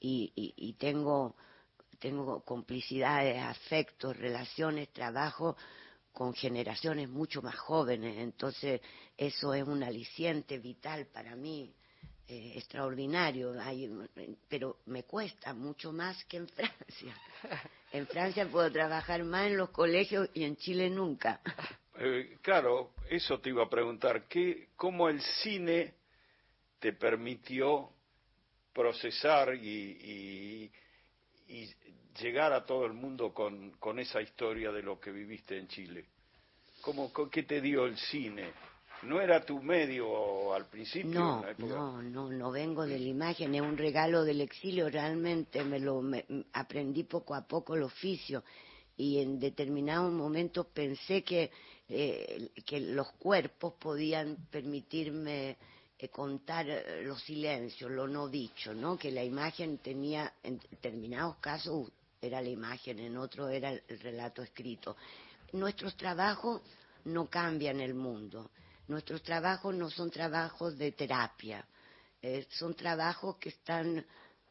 y, 0.00 0.32
y, 0.34 0.72
tengo, 0.74 1.36
tengo 1.98 2.42
complicidades, 2.44 3.40
afectos, 3.42 4.16
relaciones, 4.16 4.92
trabajo 4.92 5.56
con 6.12 6.34
generaciones 6.34 7.08
mucho 7.08 7.42
más 7.42 7.56
jóvenes, 7.56 8.18
entonces 8.18 8.80
eso 9.16 9.54
es 9.54 9.62
un 9.62 9.82
aliciente 9.82 10.58
vital 10.58 11.06
para 11.06 11.36
mí, 11.36 11.72
eh, 12.28 12.52
extraordinario, 12.56 13.54
pero 14.48 14.78
me 14.86 15.04
cuesta 15.04 15.52
mucho 15.52 15.92
más 15.92 16.24
que 16.24 16.38
en 16.38 16.48
Francia. 16.48 17.14
En 17.92 18.06
Francia 18.06 18.48
puedo 18.48 18.70
trabajar 18.70 19.24
más 19.24 19.48
en 19.48 19.56
los 19.56 19.70
colegios 19.70 20.30
y 20.32 20.44
en 20.44 20.54
Chile 20.56 20.88
nunca. 20.88 21.40
Eh, 21.98 22.38
claro, 22.40 22.94
eso 23.10 23.40
te 23.40 23.48
iba 23.48 23.64
a 23.64 23.68
preguntar, 23.68 24.28
¿qué, 24.28 24.68
¿cómo 24.76 25.08
el 25.08 25.20
cine 25.20 25.94
te 26.78 26.92
permitió 26.92 27.90
procesar 28.72 29.54
y, 29.54 30.70
llegar 32.20 32.52
a 32.52 32.64
todo 32.64 32.86
el 32.86 32.92
mundo 32.92 33.32
con, 33.32 33.72
con, 33.72 33.98
esa 33.98 34.20
historia 34.20 34.72
de 34.72 34.82
lo 34.82 34.98
que 34.98 35.10
viviste 35.10 35.58
en 35.58 35.68
Chile? 35.68 36.06
¿Cómo, 36.80 37.12
¿Qué 37.30 37.42
te 37.42 37.60
dio 37.60 37.84
el 37.84 37.96
cine? 37.96 38.52
¿No 39.02 39.20
era 39.20 39.44
tu 39.44 39.62
medio 39.62 40.52
al 40.52 40.66
principio? 40.66 41.10
No, 41.10 41.44
no, 41.58 42.02
no, 42.02 42.30
no 42.30 42.50
vengo 42.50 42.86
de 42.86 42.98
la 42.98 43.06
imagen, 43.06 43.54
es 43.54 43.62
un 43.62 43.78
regalo 43.78 44.24
del 44.24 44.42
exilio, 44.42 44.90
realmente 44.90 45.64
me 45.64 45.78
lo 45.78 46.02
aprendí 46.52 47.04
poco 47.04 47.34
a 47.34 47.46
poco 47.46 47.74
el 47.74 47.82
oficio 47.82 48.44
y 49.00 49.20
en 49.20 49.40
determinados 49.40 50.12
momentos 50.12 50.66
pensé 50.66 51.22
que, 51.22 51.50
eh, 51.88 52.50
que 52.66 52.80
los 52.80 53.10
cuerpos 53.12 53.72
podían 53.80 54.36
permitirme 54.50 55.56
eh, 55.98 56.08
contar 56.08 56.68
eh, 56.68 57.02
los 57.04 57.22
silencios, 57.22 57.90
lo 57.90 58.06
no 58.06 58.28
dicho, 58.28 58.74
¿no? 58.74 58.98
Que 58.98 59.10
la 59.10 59.24
imagen 59.24 59.78
tenía, 59.78 60.34
en 60.42 60.58
determinados 60.70 61.36
casos 61.36 61.90
era 62.20 62.40
la 62.42 62.48
imagen, 62.48 62.98
en 62.98 63.16
otros 63.16 63.50
era 63.50 63.70
el 63.70 64.00
relato 64.00 64.42
escrito. 64.42 64.96
Nuestros 65.52 65.96
trabajos 65.96 66.60
no 67.04 67.28
cambian 67.28 67.80
el 67.80 67.94
mundo. 67.94 68.50
Nuestros 68.88 69.22
trabajos 69.22 69.74
no 69.74 69.88
son 69.88 70.10
trabajos 70.10 70.76
de 70.76 70.92
terapia, 70.92 71.64
eh, 72.20 72.46
son 72.50 72.74
trabajos 72.74 73.36
que 73.36 73.50
están, 73.50 74.04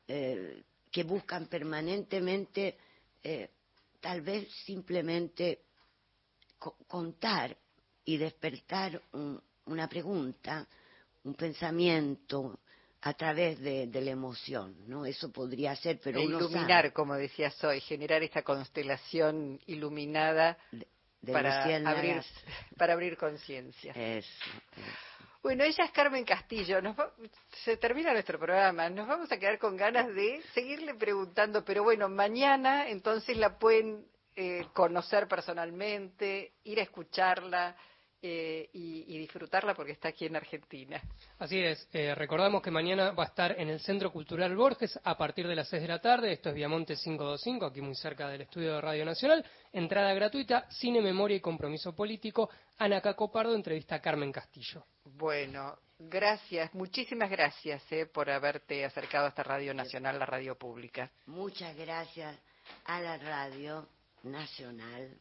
que 0.07 1.03
buscan 1.03 1.45
permanentemente, 1.45 2.77
tal 3.99 4.21
vez 4.21 4.49
simplemente 4.65 5.65
contar 6.87 7.55
y 8.05 8.17
despertar 8.17 8.99
una 9.65 9.87
pregunta 9.87 10.67
un 11.23 11.33
pensamiento 11.35 12.59
a 13.01 13.13
través 13.13 13.59
de, 13.59 13.87
la 13.87 14.11
emoción, 14.11 14.75
¿no? 14.87 15.05
Eso 15.05 15.31
podría 15.31 15.75
ser, 15.75 15.99
pero 16.03 16.19
e 16.19 16.23
iluminar, 16.23 16.91
como 16.91 17.15
decías 17.15 17.61
hoy, 17.63 17.79
generar 17.81 18.21
esta 18.23 18.41
constelación 18.41 19.59
iluminada 19.67 20.57
para, 21.31 21.63
abrir, 21.89 22.21
para 22.77 22.93
abrir 22.93 23.17
conciencia. 23.17 23.93
Bueno, 25.41 25.63
ella 25.63 25.85
es 25.85 25.91
Carmen 25.91 26.25
Castillo. 26.25 26.79
se 27.63 27.77
termina 27.77 28.11
nuestro 28.11 28.37
programa. 28.37 28.89
Nos 28.89 29.07
vamos 29.07 29.31
a 29.31 29.37
quedar 29.37 29.57
con 29.57 29.77
ganas 29.77 30.13
de 30.13 30.41
seguirle 30.53 30.93
preguntando, 30.95 31.63
pero 31.63 31.83
bueno, 31.83 32.09
mañana 32.09 32.89
entonces 32.89 33.37
la 33.37 33.57
pueden 33.57 34.05
eh, 34.35 34.65
conocer 34.73 35.29
personalmente, 35.29 36.51
ir 36.65 36.79
a 36.79 36.83
escucharla 36.83 37.77
eh, 38.21 38.69
y, 38.73 39.17
disfrutarla 39.17 39.73
porque 39.73 39.93
está 39.93 40.09
aquí 40.09 40.25
en 40.25 40.35
Argentina. 40.35 41.01
Así 41.37 41.59
es, 41.59 41.87
eh, 41.93 42.13
recordamos 42.15 42.61
que 42.61 42.71
mañana 42.71 43.11
va 43.11 43.23
a 43.23 43.27
estar 43.27 43.57
en 43.57 43.69
el 43.69 43.79
Centro 43.79 44.11
Cultural 44.11 44.55
Borges 44.55 44.99
a 45.03 45.17
partir 45.17 45.47
de 45.47 45.55
las 45.55 45.69
6 45.69 45.81
de 45.81 45.87
la 45.87 45.99
tarde, 45.99 46.33
esto 46.33 46.49
es 46.49 46.55
Viamonte 46.55 46.95
525, 46.95 47.65
aquí 47.65 47.81
muy 47.81 47.95
cerca 47.95 48.27
del 48.27 48.41
estudio 48.41 48.75
de 48.75 48.81
Radio 48.81 49.05
Nacional, 49.05 49.45
entrada 49.71 50.13
gratuita, 50.13 50.65
cine, 50.69 51.01
memoria 51.01 51.37
y 51.37 51.39
compromiso 51.39 51.95
político, 51.95 52.49
Ana 52.77 52.99
Cacopardo 52.99 53.55
entrevista 53.55 53.95
a 53.95 54.01
Carmen 54.01 54.31
Castillo. 54.31 54.85
Bueno, 55.05 55.77
gracias, 55.97 56.73
muchísimas 56.73 57.29
gracias 57.29 57.83
eh, 57.91 58.05
por 58.05 58.29
haberte 58.29 58.83
acercado 58.83 59.27
a 59.27 59.29
esta 59.29 59.43
Radio 59.43 59.73
Nacional, 59.73 60.19
la 60.19 60.25
radio 60.25 60.55
pública. 60.57 61.09
Muchas 61.25 61.75
gracias 61.75 62.37
a 62.85 62.99
la 62.99 63.17
Radio 63.17 63.87
Nacional, 64.23 65.17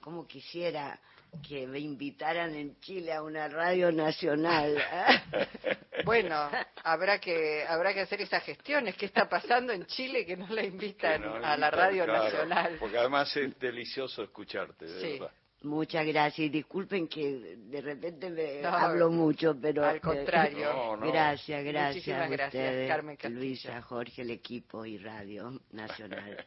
como 0.00 0.26
quisiera 0.26 1.00
que 1.46 1.66
me 1.66 1.78
invitaran 1.78 2.54
en 2.54 2.78
Chile 2.80 3.12
a 3.12 3.22
una 3.22 3.48
radio 3.48 3.92
nacional. 3.92 4.76
bueno, 6.04 6.50
habrá 6.84 7.18
que 7.18 7.64
habrá 7.66 7.94
que 7.94 8.00
hacer 8.00 8.20
esas 8.20 8.42
gestiones. 8.42 8.96
¿Qué 8.96 9.06
está 9.06 9.28
pasando 9.28 9.72
en 9.72 9.86
Chile 9.86 10.24
que 10.26 10.36
no 10.36 10.46
la 10.48 10.64
invitan 10.64 11.22
a 11.44 11.56
la 11.56 11.70
radio 11.70 12.06
nacional? 12.06 12.76
Porque 12.78 12.98
además 12.98 13.34
es 13.36 13.58
delicioso 13.58 14.22
escucharte, 14.22 14.86
de 14.86 15.12
verdad. 15.12 15.30
Muchas 15.62 16.06
gracias 16.06 16.38
y 16.38 16.48
disculpen 16.50 17.08
que 17.08 17.56
de 17.56 17.80
repente 17.80 18.30
me 18.30 18.64
hablo 18.64 19.10
mucho, 19.10 19.56
pero 19.60 19.84
al 19.84 20.00
contrario. 20.00 20.96
Gracias, 21.00 21.64
gracias 21.64 22.08
a 22.08 22.30
ustedes, 22.30 22.88
Carmen 22.88 23.18
Luisa, 23.30 23.82
Jorge, 23.82 24.22
el 24.22 24.30
equipo 24.30 24.86
y 24.86 24.98
Radio 24.98 25.60
Nacional. 25.72 26.36